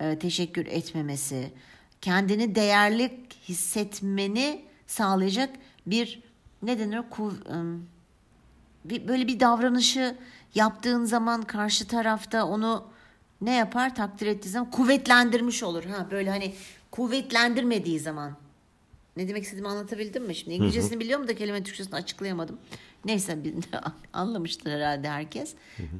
e, 0.00 0.18
teşekkür 0.18 0.66
etmemesi, 0.66 1.52
kendini 2.00 2.54
değerli 2.54 3.20
hissetmeni 3.48 4.64
sağlayacak 4.86 5.50
bir 5.86 6.22
ne 6.62 6.78
denir 6.78 7.02
kuv, 7.10 7.32
bir, 8.84 9.08
böyle 9.08 9.26
bir 9.26 9.40
davranışı 9.40 10.16
yaptığın 10.54 11.04
zaman 11.04 11.42
karşı 11.42 11.88
tarafta 11.88 12.44
onu 12.44 12.84
ne 13.40 13.54
yapar 13.54 13.94
takdir 13.94 14.26
ettiği 14.26 14.48
zaman 14.48 14.70
kuvvetlendirmiş 14.70 15.62
olur. 15.62 15.84
Ha 15.84 16.06
böyle 16.10 16.30
hani 16.30 16.54
kuvvetlendirmediği 16.90 18.00
zaman 18.00 18.36
ne 19.16 19.28
demek 19.28 19.42
istediğimi 19.42 19.68
anlatabildim 19.68 20.24
mi? 20.24 20.34
Şimdi 20.34 20.54
İngilizcesini 20.54 21.00
biliyorum 21.00 21.28
da 21.28 21.34
kelime 21.34 21.62
Türkçesini 21.62 21.94
açıklayamadım. 21.94 22.58
Neyse 23.04 23.38
anlamıştır 24.12 24.70
herhalde 24.70 25.08
herkes. 25.08 25.54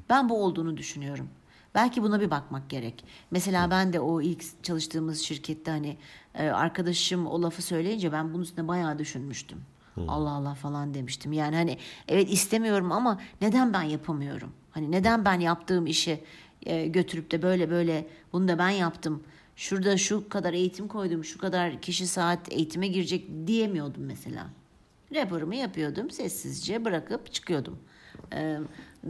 Ben 0.09 0.29
bu 0.29 0.45
olduğunu 0.45 0.77
düşünüyorum. 0.77 1.29
Belki 1.75 2.03
buna 2.03 2.21
bir 2.21 2.31
bakmak 2.31 2.71
gerek. 2.71 3.05
Mesela 3.31 3.71
ben 3.71 3.93
de 3.93 4.01
o 4.01 4.21
ilk 4.21 4.65
çalıştığımız 4.65 5.21
şirkette 5.21 5.71
hani 5.71 5.97
e, 6.35 6.49
arkadaşım 6.49 7.27
o 7.27 7.43
lafı 7.43 7.63
söyleyince 7.63 8.13
ben 8.13 8.35
bunun 8.35 8.43
üstüne 8.43 8.69
bayağı 8.69 8.99
düşünmüştüm. 8.99 9.59
Allah 10.09 10.31
Allah 10.31 10.55
falan 10.55 10.95
demiştim. 10.95 11.33
Yani 11.33 11.57
hani 11.57 11.79
evet 12.09 12.33
istemiyorum 12.33 12.93
ama 12.93 13.21
neden 13.41 13.73
ben 13.73 13.83
yapamıyorum? 13.83 14.53
Hani 14.71 14.91
neden 14.91 15.25
ben 15.25 15.41
yaptığım 15.41 15.87
işi 15.87 16.25
e, 16.63 16.87
götürüp 16.87 17.31
de 17.31 17.43
böyle 17.43 17.71
böyle 17.71 18.09
bunu 18.33 18.49
da 18.49 18.59
ben 18.59 18.71
yaptım. 18.71 19.23
Şurada 19.59 19.97
şu 19.97 20.29
kadar 20.29 20.53
eğitim 20.53 20.89
koydum, 20.89 21.25
şu 21.25 21.39
kadar 21.39 21.81
kişi 21.81 22.07
saat 22.07 22.53
eğitime 22.53 22.89
girecek 22.89 23.27
diyemiyordum 23.47 24.03
mesela. 24.05 24.47
Raporumu 25.15 25.55
yapıyordum, 25.55 26.11
sessizce 26.11 26.85
bırakıp 26.85 27.33
çıkıyordum. 27.33 27.79
E, 28.35 28.59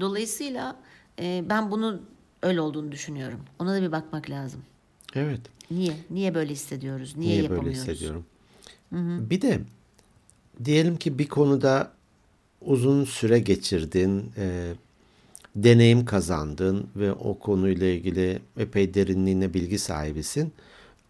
dolayısıyla 0.00 0.76
e, 1.20 1.44
ben 1.48 1.70
bunun 1.70 2.02
öyle 2.42 2.60
olduğunu 2.60 2.92
düşünüyorum. 2.92 3.40
Ona 3.58 3.74
da 3.74 3.82
bir 3.82 3.92
bakmak 3.92 4.30
lazım. 4.30 4.62
Evet. 5.14 5.40
Niye? 5.70 5.92
Niye 6.10 6.34
böyle 6.34 6.52
hissediyoruz? 6.52 7.16
Niye, 7.16 7.30
Niye 7.30 7.42
böyle 7.42 7.54
yapamıyoruz? 7.54 7.80
hissediyorum? 7.88 8.24
Bir 9.30 9.42
de 9.42 9.60
diyelim 10.64 10.96
ki 10.96 11.18
bir 11.18 11.28
konuda 11.28 11.92
uzun 12.60 13.04
süre 13.04 13.38
geçirdin, 13.38 14.32
e, 14.36 14.72
deneyim 15.56 16.04
kazandın 16.04 16.86
ve 16.96 17.12
o 17.12 17.38
konuyla 17.38 17.86
ilgili 17.86 18.38
epey 18.56 18.94
derinliğine 18.94 19.54
bilgi 19.54 19.78
sahibisin. 19.78 20.52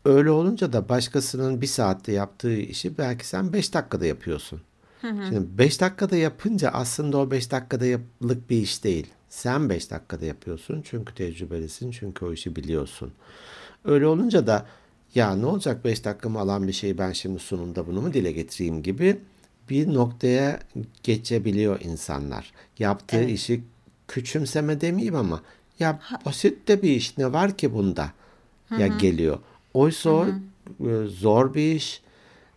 Öyle 0.05 0.31
olunca 0.31 0.73
da 0.73 0.89
başkasının 0.89 1.61
bir 1.61 1.67
saatte 1.67 2.13
yaptığı 2.13 2.57
işi 2.57 2.99
belki 2.99 3.27
sen 3.27 3.53
5 3.53 3.75
dakikada 3.75 4.07
yapıyorsun. 4.07 4.61
Şimdi 5.01 5.59
5 5.59 5.81
dakikada 5.81 6.17
yapınca 6.17 6.69
aslında 6.71 7.19
o 7.19 7.31
5 7.31 7.51
dakikada 7.51 7.87
yapılık 7.87 8.51
bir 8.51 8.57
iş 8.57 8.85
değil. 8.85 9.07
Sen 9.29 9.69
5 9.69 9.91
dakikada 9.91 10.25
yapıyorsun 10.25 10.83
çünkü 10.85 11.15
tecrübelisin, 11.15 11.91
çünkü 11.91 12.25
o 12.25 12.33
işi 12.33 12.57
biliyorsun. 12.57 13.13
Öyle 13.85 14.07
olunca 14.07 14.47
da 14.47 14.67
ya 15.15 15.37
ne 15.37 15.47
olacak 15.47 15.85
5 15.85 16.05
dakikamı 16.05 16.39
alan 16.39 16.69
bir 16.69 16.73
şeyi 16.73 16.99
ben 16.99 17.13
şimdi 17.13 17.39
sunumda 17.39 17.87
bunu 17.87 18.01
mu 18.01 18.13
dile 18.15 18.33
getireyim 18.33 18.83
gibi 18.83 19.19
bir 19.71 19.95
noktaya 19.95 20.61
geçebiliyor 21.03 21.81
insanlar. 21.81 22.53
Yaptığı 22.79 23.17
Evet. 23.17 23.31
işi 23.31 23.61
küçümseme 24.09 24.81
demeyeyim 24.81 25.17
ama 25.17 25.43
ya 25.79 26.01
basit 26.27 26.69
de 26.69 26.83
bir 26.83 26.91
iş 26.91 27.19
ne 27.19 27.33
var 27.33 27.57
ki 27.57 27.75
bunda 27.75 28.13
ya 28.79 28.87
geliyor. 28.87 29.39
Oysa 29.75 30.11
o 30.11 30.27
e, 30.27 31.07
zor 31.07 31.55
bir 31.55 31.75
iş, 31.75 32.03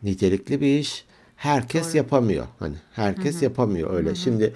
nitelikli 0.03 0.61
bir 0.61 0.79
iş. 0.79 1.05
Herkes 1.35 1.95
yapamıyor. 1.95 2.47
Hani 2.59 2.75
herkes 2.93 3.41
yapamıyor 3.41 3.93
öyle. 3.93 4.15
Şimdi 4.15 4.53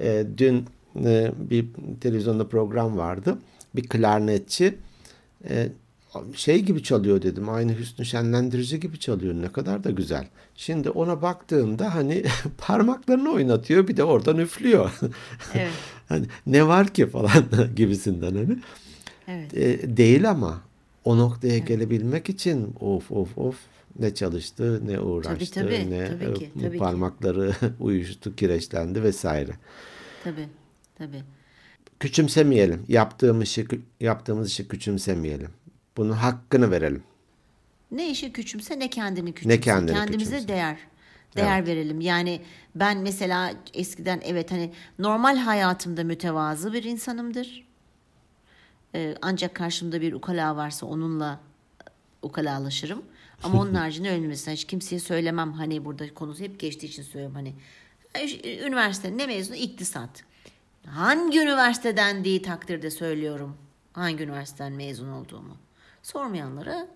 e, 0.00 0.26
dün 0.38 0.66
e, 1.04 1.32
bir 1.38 1.66
televizyonda 2.00 2.48
program 2.48 2.98
vardı. 2.98 3.38
Bir 3.76 3.88
klarnetçi 3.88 4.74
e, 5.48 5.68
şey 6.34 6.62
gibi 6.62 6.82
çalıyor 6.82 7.22
dedim. 7.22 7.48
Aynı 7.48 7.78
Hüsnü 7.78 8.04
Şenlendirici 8.04 8.80
gibi 8.80 8.98
çalıyor. 8.98 9.34
Ne 9.34 9.52
kadar 9.52 9.84
da 9.84 9.90
güzel. 9.90 10.28
Şimdi 10.56 10.90
ona 10.90 11.22
baktığımda 11.22 11.94
hani 11.94 12.24
parmaklarını 12.58 13.30
oynatıyor 13.30 13.88
bir 13.88 13.96
de 13.96 14.04
oradan 14.04 14.38
üflüyor. 14.38 14.90
Evet. 15.54 15.70
hani 16.08 16.26
ne 16.46 16.66
var 16.66 16.88
ki 16.88 17.06
falan 17.06 17.44
gibisinden 17.76 18.34
hani. 18.34 18.58
Evet. 19.28 19.54
E, 19.54 19.96
değil 19.96 20.30
ama 20.30 20.60
o 21.04 21.18
noktaya 21.18 21.58
gelebilmek 21.58 22.28
için 22.28 22.74
of 22.80 23.12
of 23.12 23.38
of 23.38 23.56
ne 23.98 24.14
çalıştı, 24.14 24.86
ne 24.86 25.00
uğraştı, 25.00 25.60
tabii, 25.60 25.90
ne 25.90 26.08
tabii 26.08 26.34
ki, 26.34 26.50
e, 26.56 26.60
tabii 26.60 26.72
ki. 26.72 26.78
parmakları 26.78 27.52
uyuştu, 27.80 28.36
kireçlendi 28.36 29.02
vesaire. 29.02 29.52
Tabii. 30.24 30.48
Tabii. 30.98 31.22
Küçümsemeyelim. 32.00 32.82
Yaptığımız 32.88 33.48
işi, 33.48 33.66
yaptığımız 34.00 34.48
işi 34.48 34.68
küçümsemeyelim. 34.68 35.50
Bunun 35.98 36.12
hakkını 36.12 36.70
verelim. 36.70 37.02
Ne 37.90 38.10
işi 38.10 38.32
küçümse 38.32 38.78
ne 38.78 38.90
kendini 38.90 39.32
küçümse. 39.34 39.60
kendini 39.60 39.96
Kendimize 39.96 40.30
küçümse. 40.30 40.48
değer. 40.48 40.76
Değer 41.36 41.66
verelim. 41.66 42.00
Yani 42.00 42.42
ben 42.74 42.98
mesela 42.98 43.52
eskiden 43.74 44.20
evet 44.24 44.52
hani 44.52 44.72
normal 44.98 45.36
hayatımda 45.36 46.04
mütevazı 46.04 46.72
bir 46.72 46.84
insanımdır. 46.84 47.66
Ee, 48.94 49.14
ancak 49.22 49.54
karşımda 49.54 50.00
bir 50.00 50.12
ukala 50.12 50.56
varsa 50.56 50.86
onunla 50.86 51.40
ukalalaşırım. 52.22 53.02
Ama 53.42 53.60
onun 53.60 53.74
haricinde 53.82 54.10
öyle 54.10 54.26
mesela 54.26 54.54
hiç 54.54 54.64
kimseye 54.64 55.00
söylemem. 55.00 55.52
Hani 55.52 55.84
burada 55.84 56.14
konusu 56.14 56.44
hep 56.44 56.60
geçtiği 56.60 56.86
için 56.86 57.02
söylüyorum 57.02 57.34
hani. 57.34 57.54
"E, 58.14 58.58
Üniversite 58.66 59.16
ne 59.16 59.26
mezunu? 59.26 59.56
İktisat. 59.56 60.24
Hangi 60.86 61.38
üniversiteden 61.40 62.24
diye 62.24 62.42
takdirde 62.42 62.90
söylüyorum. 62.90 63.56
Hangi 63.92 64.24
üniversiteden 64.24 64.72
mezun 64.72 65.08
olduğumu. 65.08 65.56
Sormayanlara 66.12 66.86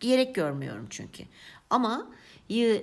gerek 0.00 0.34
görmüyorum 0.34 0.86
çünkü. 0.90 1.24
Ama 1.70 2.06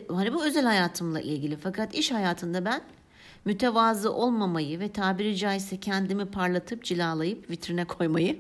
hani 0.10 0.34
bu 0.34 0.46
özel 0.46 0.66
hayatımla 0.66 1.22
ilgili 1.22 1.58
fakat 1.58 1.96
iş 1.96 2.12
hayatında 2.12 2.66
ben 2.66 2.82
mütevazı 3.46 4.14
olmamayı 4.14 4.80
ve 4.80 4.92
tabiri 4.92 5.38
caizse 5.38 5.80
kendimi 5.80 6.26
parlatıp 6.26 6.84
cilalayıp 6.84 7.50
vitrine 7.50 7.86
koymayı 7.86 8.40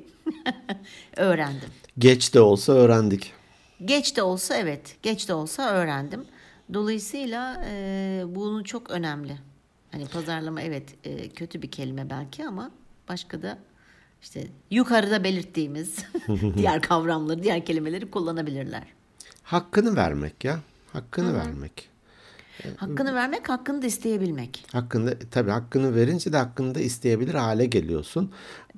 öğrendim. 1.17 1.69
Geç 1.97 2.33
de 2.33 2.41
olsa 2.41 2.73
öğrendik. 2.73 3.33
Geç 3.85 4.17
de 4.17 4.23
olsa 4.23 4.55
evet, 4.55 4.97
geç 5.03 5.27
de 5.29 5.33
olsa 5.33 5.69
öğrendim. 5.69 6.25
Dolayısıyla 6.73 7.63
e, 7.65 8.23
bunu 8.27 8.63
çok 8.63 8.89
önemli. 8.89 9.37
Hani 9.91 10.07
pazarlama 10.07 10.61
evet 10.61 10.95
e, 11.03 11.29
kötü 11.29 11.61
bir 11.61 11.71
kelime 11.71 12.09
belki 12.09 12.47
ama 12.47 12.71
başka 13.09 13.41
da 13.41 13.57
işte 14.21 14.47
yukarıda 14.71 15.23
belirttiğimiz 15.23 15.95
diğer 16.57 16.81
kavramları, 16.81 17.43
diğer 17.43 17.65
kelimeleri 17.65 18.11
kullanabilirler. 18.11 18.83
Hakkını 19.43 19.95
vermek 19.95 20.43
ya. 20.43 20.59
Hakkını 20.93 21.33
vermek. 21.33 21.89
Hakkını 22.77 23.15
vermek, 23.15 23.49
hakkını 23.49 23.81
da 23.81 23.87
isteyebilmek. 23.87 24.65
Hakkında 24.71 25.13
tabii 25.31 25.51
hakkını 25.51 25.95
verince 25.95 26.33
de 26.33 26.37
hakkını 26.37 26.75
da 26.75 26.79
isteyebilir 26.79 27.33
hale 27.33 27.65
geliyorsun. 27.65 28.31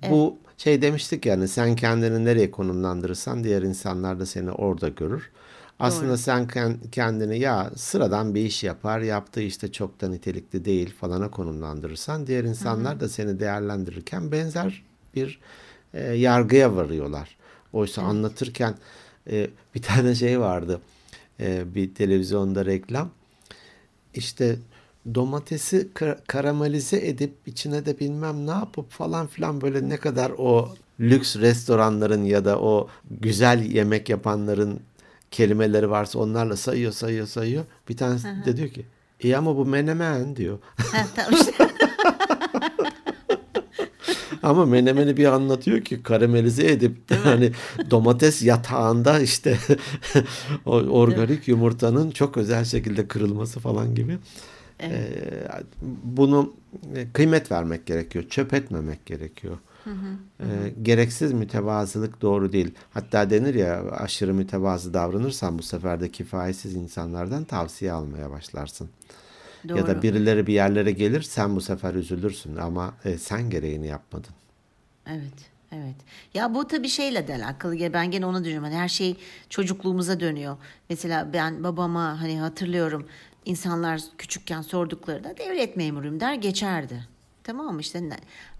Bu 0.09 0.37
şey 0.57 0.81
demiştik 0.81 1.25
yani 1.25 1.47
sen 1.47 1.75
kendini 1.75 2.25
nereye 2.25 2.51
konumlandırırsan 2.51 3.43
diğer 3.43 3.61
insanlar 3.61 4.19
da 4.19 4.25
seni 4.25 4.51
orada 4.51 4.89
görür. 4.89 5.31
Aslında 5.79 6.17
sen 6.17 6.47
ken- 6.47 6.89
kendini 6.91 7.39
ya 7.39 7.71
sıradan 7.75 8.35
bir 8.35 8.41
iş 8.45 8.63
yapar, 8.63 8.99
yaptığı 8.99 9.41
işte 9.41 9.71
çok 9.71 10.01
da 10.01 10.09
nitelikli 10.09 10.65
değil 10.65 10.93
falana 10.99 11.31
konumlandırırsan 11.31 12.27
diğer 12.27 12.43
insanlar 12.43 12.99
da 12.99 13.09
seni 13.09 13.39
değerlendirirken 13.39 14.31
benzer 14.31 14.83
bir 15.15 15.39
e, 15.93 16.01
yargıya 16.13 16.75
varıyorlar. 16.75 17.37
Oysa 17.73 18.01
anlatırken 18.01 18.75
e, 19.31 19.47
bir 19.75 19.81
tane 19.81 20.15
şey 20.15 20.39
vardı. 20.39 20.81
E, 21.39 21.75
bir 21.75 21.95
televizyonda 21.95 22.65
reklam. 22.65 23.09
İşte 24.13 24.55
domatesi 25.15 25.87
kar- 25.93 26.23
karamelize 26.27 27.07
edip 27.07 27.33
içine 27.45 27.85
de 27.85 27.99
bilmem 27.99 28.47
ne 28.47 28.51
yapıp 28.51 28.91
falan 28.91 29.27
filan 29.27 29.61
böyle 29.61 29.89
ne 29.89 29.97
kadar 29.97 30.31
o 30.37 30.75
lüks 30.99 31.35
restoranların 31.35 32.23
ya 32.23 32.45
da 32.45 32.59
o 32.59 32.89
güzel 33.21 33.61
yemek 33.65 34.09
yapanların 34.09 34.79
kelimeleri 35.31 35.89
varsa 35.89 36.19
onlarla 36.19 36.57
sayıyor 36.57 36.91
sayıyor 36.91 37.27
sayıyor. 37.27 37.65
Bir 37.89 37.97
tanesi 37.97 38.27
de 38.45 38.57
diyor 38.57 38.69
ki 38.69 38.85
iyi 39.21 39.37
ama 39.37 39.57
bu 39.57 39.65
menemen 39.65 40.35
diyor. 40.35 40.59
Ha, 40.77 41.05
tamam. 41.15 41.39
Ama 44.43 44.65
menemeni 44.65 45.17
bir 45.17 45.25
anlatıyor 45.25 45.81
ki 45.81 46.03
karamelize 46.03 46.71
edip 46.71 46.97
hani 47.23 47.51
domates 47.91 48.41
yatağında 48.41 49.19
işte 49.19 49.57
o 50.65 50.71
organik 50.71 51.47
yumurtanın 51.47 52.11
çok 52.11 52.37
özel 52.37 52.65
şekilde 52.65 53.07
kırılması 53.07 53.59
falan 53.59 53.95
gibi. 53.95 54.17
Ee, 54.81 55.07
bunu 56.03 56.53
e, 56.95 57.07
kıymet 57.13 57.51
vermek 57.51 57.85
gerekiyor. 57.85 58.25
Çöp 58.29 58.53
etmemek 58.53 59.05
gerekiyor. 59.05 59.57
Ee, 60.39 60.45
gereksiz 60.81 61.33
mütevazılık 61.33 62.21
doğru 62.21 62.53
değil. 62.53 62.73
Hatta 62.93 63.29
denir 63.29 63.55
ya 63.55 63.91
aşırı 63.91 64.33
mütevazı 64.33 64.93
davranırsan 64.93 65.59
bu 65.59 65.63
sefer 65.63 66.01
de 66.01 66.11
kifayetsiz 66.11 66.75
insanlardan 66.75 67.43
tavsiye 67.43 67.91
almaya 67.91 68.31
başlarsın. 68.31 68.89
Ya 69.69 69.87
da 69.87 69.95
Doğru. 69.95 70.01
birileri 70.01 70.47
bir 70.47 70.53
yerlere 70.53 70.91
gelir 70.91 71.21
sen 71.21 71.55
bu 71.55 71.61
sefer 71.61 71.93
üzülürsün 71.93 72.55
ama 72.55 72.93
e, 73.05 73.17
sen 73.17 73.49
gereğini 73.49 73.87
yapmadın. 73.87 74.33
Evet, 75.07 75.51
evet. 75.71 75.95
Ya 76.33 76.55
bu 76.55 76.67
tabii 76.67 76.89
şeyle 76.89 77.27
de 77.27 77.35
alakalı. 77.35 77.93
Ben 77.93 78.11
gene 78.11 78.25
onu 78.25 78.39
düşünüyorum. 78.39 78.63
Hani 78.63 78.75
her 78.75 78.89
şey 78.89 79.15
çocukluğumuza 79.49 80.19
dönüyor. 80.19 80.57
Mesela 80.89 81.33
ben 81.33 81.63
babama 81.63 82.21
hani 82.21 82.39
hatırlıyorum 82.39 83.07
insanlar 83.45 84.01
küçükken 84.17 84.61
sorduklarında 84.61 85.37
devlet 85.37 85.77
memuruyum 85.77 86.19
der 86.19 86.33
geçerdi. 86.33 87.10
Tamam 87.43 87.75
mı? 87.75 87.81
İşte, 87.81 88.09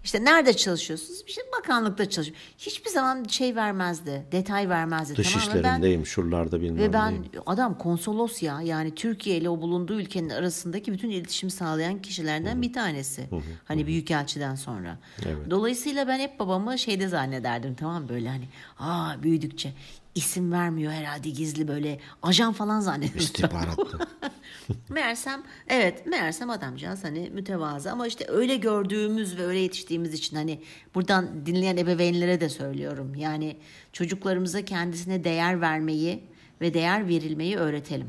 işte 0.04 0.24
nerede 0.24 0.56
çalışıyorsunuz? 0.56 1.22
İşte 1.26 1.42
bakanlıkta 1.58 2.10
çalışıyorum. 2.10 2.42
Hiçbir 2.58 2.90
zaman 2.90 3.24
şey 3.24 3.56
vermezdi. 3.56 4.26
Detay 4.32 4.68
vermezdi. 4.68 5.16
Dış 5.16 5.32
tamam 5.32 5.48
mı? 5.48 5.54
Ben, 5.54 5.58
işlerindeyim, 5.58 6.06
şuralarda 6.06 6.60
bilmem 6.60 6.78
ve 6.78 6.92
ben 6.92 7.10
neyim. 7.10 7.24
adam 7.46 7.78
konsolos 7.78 8.42
ya 8.42 8.60
yani 8.62 8.94
Türkiye 8.94 9.36
ile 9.36 9.48
o 9.48 9.60
bulunduğu 9.60 10.00
ülkenin 10.00 10.30
arasındaki 10.30 10.92
bütün 10.92 11.10
iletişimi 11.10 11.50
sağlayan 11.50 12.02
kişilerden 12.02 12.62
bir 12.62 12.72
tanesi. 12.72 13.28
Hani 13.64 13.86
büyükelçiden 13.86 14.54
sonra. 14.54 14.98
Evet. 15.26 15.50
Dolayısıyla 15.50 16.08
ben 16.08 16.18
hep 16.18 16.38
babamı 16.38 16.78
şeyde 16.78 17.08
zannederdim 17.08 17.74
tamam 17.74 18.08
böyle 18.08 18.28
hani 18.28 18.48
aa 18.78 19.22
büyüdükçe 19.22 19.72
isim 20.14 20.52
vermiyor 20.52 20.92
herhalde 20.92 21.30
gizli 21.30 21.68
böyle 21.68 22.00
ajan 22.22 22.52
falan 22.52 22.80
zannediyorum. 22.80 23.20
İstihbarattı. 23.20 23.98
Meğersem 24.88 25.42
evet 25.68 26.06
meğersem 26.06 26.50
adamcağız 26.50 27.04
hani 27.04 27.30
mütevazı 27.30 27.92
ama 27.92 28.06
işte 28.06 28.24
öyle 28.28 28.56
gördüğümüz 28.56 29.36
ve 29.38 29.44
öyle 29.46 29.58
yetiştiğimiz 29.58 30.14
için 30.14 30.36
hani 30.36 30.60
buradan 30.94 31.46
dinleyen 31.46 31.76
ebeveynlere 31.76 32.40
de 32.40 32.48
söylüyorum. 32.48 33.14
Yani 33.14 33.56
çocuklarımıza 33.92 34.64
kendisine 34.64 35.24
değer 35.24 35.60
vermeyi 35.60 36.24
ve 36.60 36.74
değer 36.74 37.08
verilmeyi 37.08 37.56
öğretelim. 37.56 38.08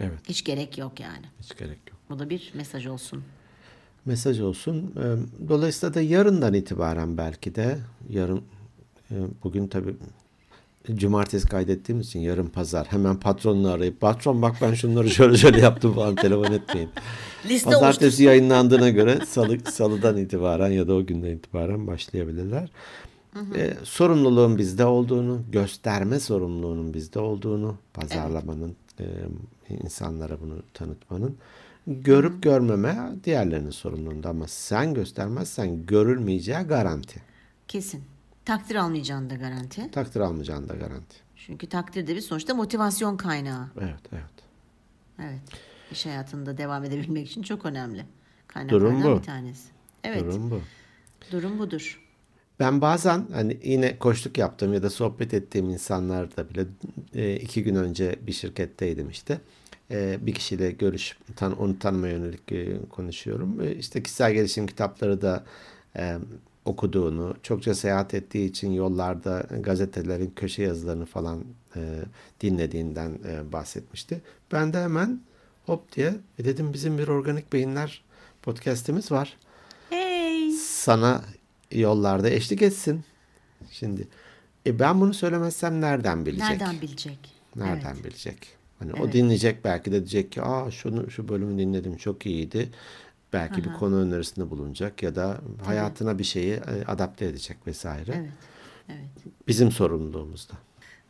evet, 0.00 0.18
Hiç 0.28 0.44
gerek 0.44 0.78
yok 0.78 1.00
yani. 1.00 1.26
hiç 1.42 1.56
gerek 1.56 1.78
yok. 1.90 1.98
Bu 2.10 2.18
da 2.18 2.30
bir 2.30 2.52
mesaj 2.54 2.86
olsun. 2.86 3.24
Mesaj 4.04 4.40
olsun. 4.40 4.94
Ee, 4.96 5.48
Dolayısıyla 5.48 5.94
da 5.94 6.00
yarından 6.00 6.54
itibaren 6.54 7.18
belki 7.18 7.54
de 7.54 7.78
yarın 8.10 8.42
e, 9.10 9.14
bugün 9.44 9.68
tabii 9.68 9.96
cumartesi 10.94 11.48
kaydettiğimiz 11.48 12.06
için 12.06 12.20
yarın 12.20 12.46
pazar 12.46 12.86
hemen 12.86 13.20
patronunu 13.20 13.70
arayıp 13.70 14.00
patron 14.00 14.42
bak 14.42 14.56
ben 14.62 14.74
şunları 14.74 15.10
şöyle 15.10 15.36
şöyle 15.36 15.60
yaptım 15.60 15.94
falan 15.94 16.14
telefon 16.14 16.52
etmeyin. 16.52 16.90
Liste 17.48 17.70
Pazartesi 17.70 18.24
yayınlandığına 18.24 18.90
göre 18.90 19.18
salı, 19.26 19.58
salıdan 19.72 20.16
itibaren 20.16 20.70
ya 20.70 20.88
da 20.88 20.94
o 20.94 21.06
günden 21.06 21.30
itibaren 21.30 21.86
başlayabilirler. 21.86 22.70
Ee, 23.56 23.74
sorumluluğun 23.82 24.58
bizde 24.58 24.84
olduğunu, 24.84 25.42
gösterme 25.52 26.20
sorumluluğunun 26.20 26.94
bizde 26.94 27.18
olduğunu, 27.18 27.76
pazarlamanın, 27.94 28.76
e, 29.00 29.04
insanlara 29.84 30.40
bunu 30.40 30.62
tanıtmanın, 30.74 31.36
görüp 31.86 32.42
görmeme 32.42 32.96
diğerlerinin 33.24 33.70
sorumluluğunda 33.70 34.28
ama 34.28 34.48
sen 34.48 34.94
göstermezsen 34.94 35.86
görülmeyeceği 35.86 36.58
garanti. 36.58 37.22
Kesin. 37.68 38.13
Takdir 38.44 38.74
almayacağını 38.74 39.30
da 39.30 39.34
garanti. 39.34 39.90
Takdir 39.90 40.20
almayacağın 40.20 40.68
da 40.68 40.74
garanti. 40.74 41.16
Çünkü 41.36 41.66
takdir 41.66 42.06
de 42.06 42.14
bir 42.16 42.20
sonuçta 42.20 42.54
motivasyon 42.54 43.16
kaynağı. 43.16 43.68
Evet, 43.80 44.00
evet. 44.12 44.24
Evet. 45.20 45.40
İş 45.92 46.06
hayatında 46.06 46.58
devam 46.58 46.84
edebilmek 46.84 47.30
için 47.30 47.42
çok 47.42 47.66
önemli. 47.66 47.98
Durum 47.98 48.08
Kaynaklardan 48.48 49.02
bu. 49.16 49.18
bir 49.18 49.22
tanesi. 49.26 49.68
Evet. 50.04 50.20
Durum, 50.20 50.62
Durum 51.32 51.58
bu. 51.58 51.62
budur. 51.62 52.00
Ben 52.60 52.80
bazen 52.80 53.26
hani 53.32 53.60
yine 53.64 53.98
koçluk 53.98 54.38
yaptığım 54.38 54.74
ya 54.74 54.82
da 54.82 54.90
sohbet 54.90 55.34
ettiğim 55.34 55.70
insanlarda 55.70 56.48
bile 56.50 56.64
e, 57.14 57.36
iki 57.36 57.62
gün 57.62 57.74
önce 57.74 58.16
bir 58.26 58.32
şirketteydim 58.32 59.10
işte. 59.10 59.40
E, 59.90 60.18
bir 60.26 60.34
kişiyle 60.34 60.70
görüş, 60.70 61.18
tan 61.36 61.58
onu 61.58 61.78
tanımaya 61.78 62.12
yönelik 62.14 62.52
e, 62.52 62.78
konuşuyorum. 62.90 63.78
İşte 63.78 64.02
kişisel 64.02 64.32
gelişim 64.32 64.66
kitapları 64.66 65.22
da 65.22 65.44
okuduğunu, 66.64 67.34
çokça 67.42 67.74
seyahat 67.74 68.14
ettiği 68.14 68.48
için 68.50 68.72
yollarda 68.72 69.46
gazetelerin 69.60 70.32
köşe 70.36 70.62
yazılarını 70.62 71.06
falan 71.06 71.44
e, 71.76 71.80
dinlediğinden 72.40 73.18
e, 73.28 73.52
bahsetmişti. 73.52 74.20
Ben 74.52 74.72
de 74.72 74.80
hemen 74.82 75.20
hop 75.66 75.92
diye 75.96 76.14
e, 76.38 76.44
dedim 76.44 76.72
bizim 76.72 76.98
bir 76.98 77.08
organik 77.08 77.52
beyinler 77.52 78.04
podcast'imiz 78.42 79.12
var 79.12 79.36
Hey. 79.90 80.50
sana 80.50 81.24
yollarda 81.72 82.30
eşlik 82.30 82.62
etsin. 82.62 83.04
Şimdi 83.70 84.08
e 84.66 84.78
ben 84.78 85.00
bunu 85.00 85.14
söylemezsem 85.14 85.80
nereden 85.80 86.26
bilecek? 86.26 86.48
Nereden 86.50 86.80
bilecek? 86.80 87.18
Nereden 87.56 87.94
Evet. 87.94 88.04
bilecek? 88.04 88.38
Hani 88.78 88.92
o 88.94 89.04
Evet. 89.04 89.12
dinleyecek 89.14 89.64
belki 89.64 89.92
de 89.92 89.96
diyecek 89.96 90.32
ki 90.32 90.42
aa 90.42 90.70
şunu 90.70 91.10
şu 91.10 91.28
bölümü 91.28 91.58
dinledim 91.58 91.96
çok 91.96 92.26
iyiydi. 92.26 92.70
Belki 93.34 93.64
bir 93.64 93.72
konu 93.72 93.96
önerisinde 93.96 94.50
bulunacak 94.50 95.02
ya 95.02 95.14
da 95.14 95.40
hayatına 95.64 96.18
bir 96.18 96.24
şeyi 96.24 96.52
e, 96.52 96.84
adapte 96.86 97.24
edecek 97.24 97.56
vesaire. 97.66 98.12
Evet. 98.14 98.30
Evet. 98.88 99.34
Bizim 99.48 99.72
sorumluluğumuzda. 99.72 100.52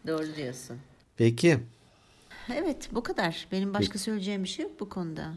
Doğru 0.07 0.37
diyorsun. 0.37 0.77
Peki 1.17 1.59
Evet 2.55 2.89
bu 2.93 3.03
kadar. 3.03 3.49
Benim 3.53 3.75
başka 3.75 3.99
söyleyeceğim 3.99 4.43
bir 4.45 4.49
şey 4.49 4.63
yok 4.65 4.81
bu 4.81 4.89
konuda. 4.89 5.33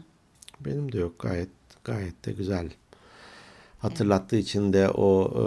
benim 0.60 0.92
de 0.92 0.98
yok 0.98 1.18
gayet 1.18 1.48
gayet 1.84 2.24
de 2.26 2.32
güzel. 2.32 2.70
Hatırlattığı 3.78 4.36
için 4.36 4.72
de 4.72 4.88
o 4.88 5.30
e, 5.34 5.44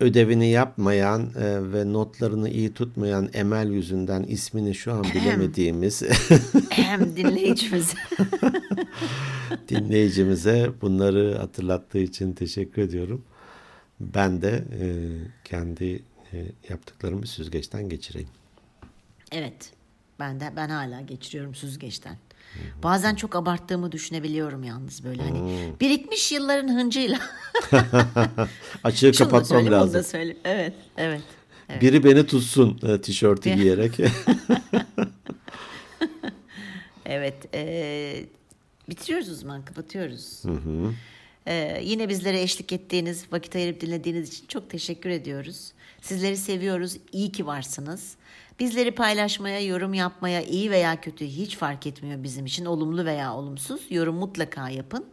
ödevini 0.00 0.48
yapmayan 0.50 1.30
e, 1.36 1.72
ve 1.72 1.92
notlarını 1.92 2.50
iyi 2.50 2.74
tutmayan 2.74 3.30
Emel 3.32 3.70
yüzünden 3.70 4.22
ismini 4.22 4.74
şu 4.74 4.92
an 4.92 5.04
bilemediğimiz 5.04 6.02
Hem 6.70 7.16
dinleyicimiz. 7.16 7.94
dinleyicimize 9.68 10.70
bunları 10.80 11.38
hatırlattığı 11.38 11.98
için 11.98 12.32
teşekkür 12.32 12.82
ediyorum. 12.82 13.24
Ben 14.00 14.42
de 14.42 14.64
e, 14.80 14.86
kendi 15.44 16.02
e, 16.32 16.46
yaptıklarımı 16.68 17.26
süzgeçten 17.26 17.88
geçireyim. 17.88 18.28
evet. 19.32 19.72
Ben 20.20 20.40
de 20.40 20.52
ben 20.56 20.68
hala 20.68 21.00
geçiriyorum 21.00 21.54
süzgeçten. 21.54 22.16
Bazen 22.82 23.14
çok 23.14 23.36
abarttığımı 23.36 23.92
düşünebiliyorum 23.92 24.64
yalnız 24.64 25.04
böyle 25.04 25.22
hani 25.22 25.72
birikmiş 25.80 26.32
yılların 26.32 26.68
hıncıyla. 26.68 27.18
Açığı 28.84 29.14
Şunu 29.14 29.28
kapatmam 29.28 29.60
söyle, 29.60 29.66
bunu 29.66 29.76
da 29.76 29.80
lazım. 29.80 30.04
söyle. 30.04 30.36
Evet, 30.44 30.74
evet. 30.96 31.20
evet. 31.68 31.82
Biri 31.82 32.04
beni 32.04 32.26
tutsun 32.26 32.80
e, 32.82 33.00
tişörtü 33.00 33.50
giyerek. 33.54 33.92
Evet. 37.06 37.54
eee, 37.54 38.26
bitiriyoruz 38.88 39.30
o 39.30 39.34
zaman. 39.34 39.64
Kapatıyoruz. 39.64 40.42
Eee, 41.48 41.80
yine 41.84 42.08
bizlere 42.08 42.40
eşlik 42.42 42.72
ettiğiniz, 42.72 43.32
vakit 43.32 43.56
ayırıp 43.56 43.80
dinlediğiniz 43.80 44.28
için 44.28 44.46
çok 44.46 44.70
teşekkür 44.70 45.10
ediyoruz. 45.10 45.72
Sizleri 46.00 46.36
seviyoruz. 46.36 46.96
İyi 47.12 47.32
ki 47.32 47.46
varsınız. 47.46 48.14
Bizleri 48.60 48.90
paylaşmaya, 48.90 49.60
yorum 49.60 49.94
yapmaya, 49.94 50.42
iyi 50.42 50.70
veya 50.70 51.00
kötü 51.00 51.24
hiç 51.26 51.56
fark 51.56 51.86
etmiyor 51.86 52.22
bizim 52.22 52.46
için. 52.46 52.64
Olumlu 52.64 53.04
veya 53.04 53.34
olumsuz. 53.34 53.80
Yorum 53.90 54.14
mutlaka 54.14 54.70
yapın. 54.70 55.04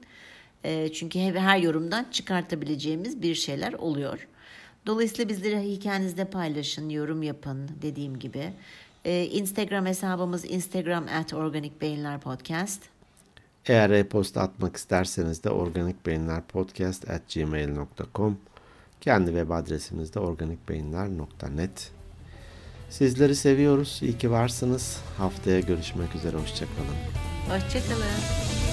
Eee, 0.64 0.94
çünkü 0.94 1.20
he- 1.20 1.40
her 1.40 1.58
yorumdan 1.60 2.06
çıkartabileceğimiz 2.12 3.22
bir 3.22 3.36
şeyler 3.36 3.74
oluyor. 3.74 4.28
Dolayısıyla 4.86 5.30
bizleri 5.30 5.62
hikayenizde 5.62 6.26
paylaşın, 6.26 6.90
yorum 6.90 7.24
yapın 7.24 7.70
dediğim 7.82 8.20
gibi. 8.20 8.54
Ee, 9.06 9.26
Instagram 9.32 9.86
hesabımız 9.86 10.46
Instagram 10.52 11.06
at 11.20 11.34
Organik 11.34 11.82
Beyinler 11.82 12.20
Podcast. 12.20 12.82
Eğer 13.68 13.90
e-posta 13.90 14.42
atmak 14.42 14.76
isterseniz 14.76 15.44
de 15.44 15.50
organikbeyinlerpodcast 15.50 17.10
at 17.10 17.22
gmail.com 17.34 18.38
Kendi 19.02 19.26
web 19.26 19.50
adresimiz 19.50 20.14
de 20.14 20.20
organikbeyinler.net 20.20 21.92
Sizleri 22.90 23.36
seviyoruz. 23.36 24.00
İyi 24.02 24.18
ki 24.18 24.32
varsınız. 24.32 24.98
Haftaya 25.18 25.60
görüşmek 25.60 26.16
üzere. 26.16 26.38
Hoşçakalın. 26.38 26.96
Hoşçakalın. 27.50 28.65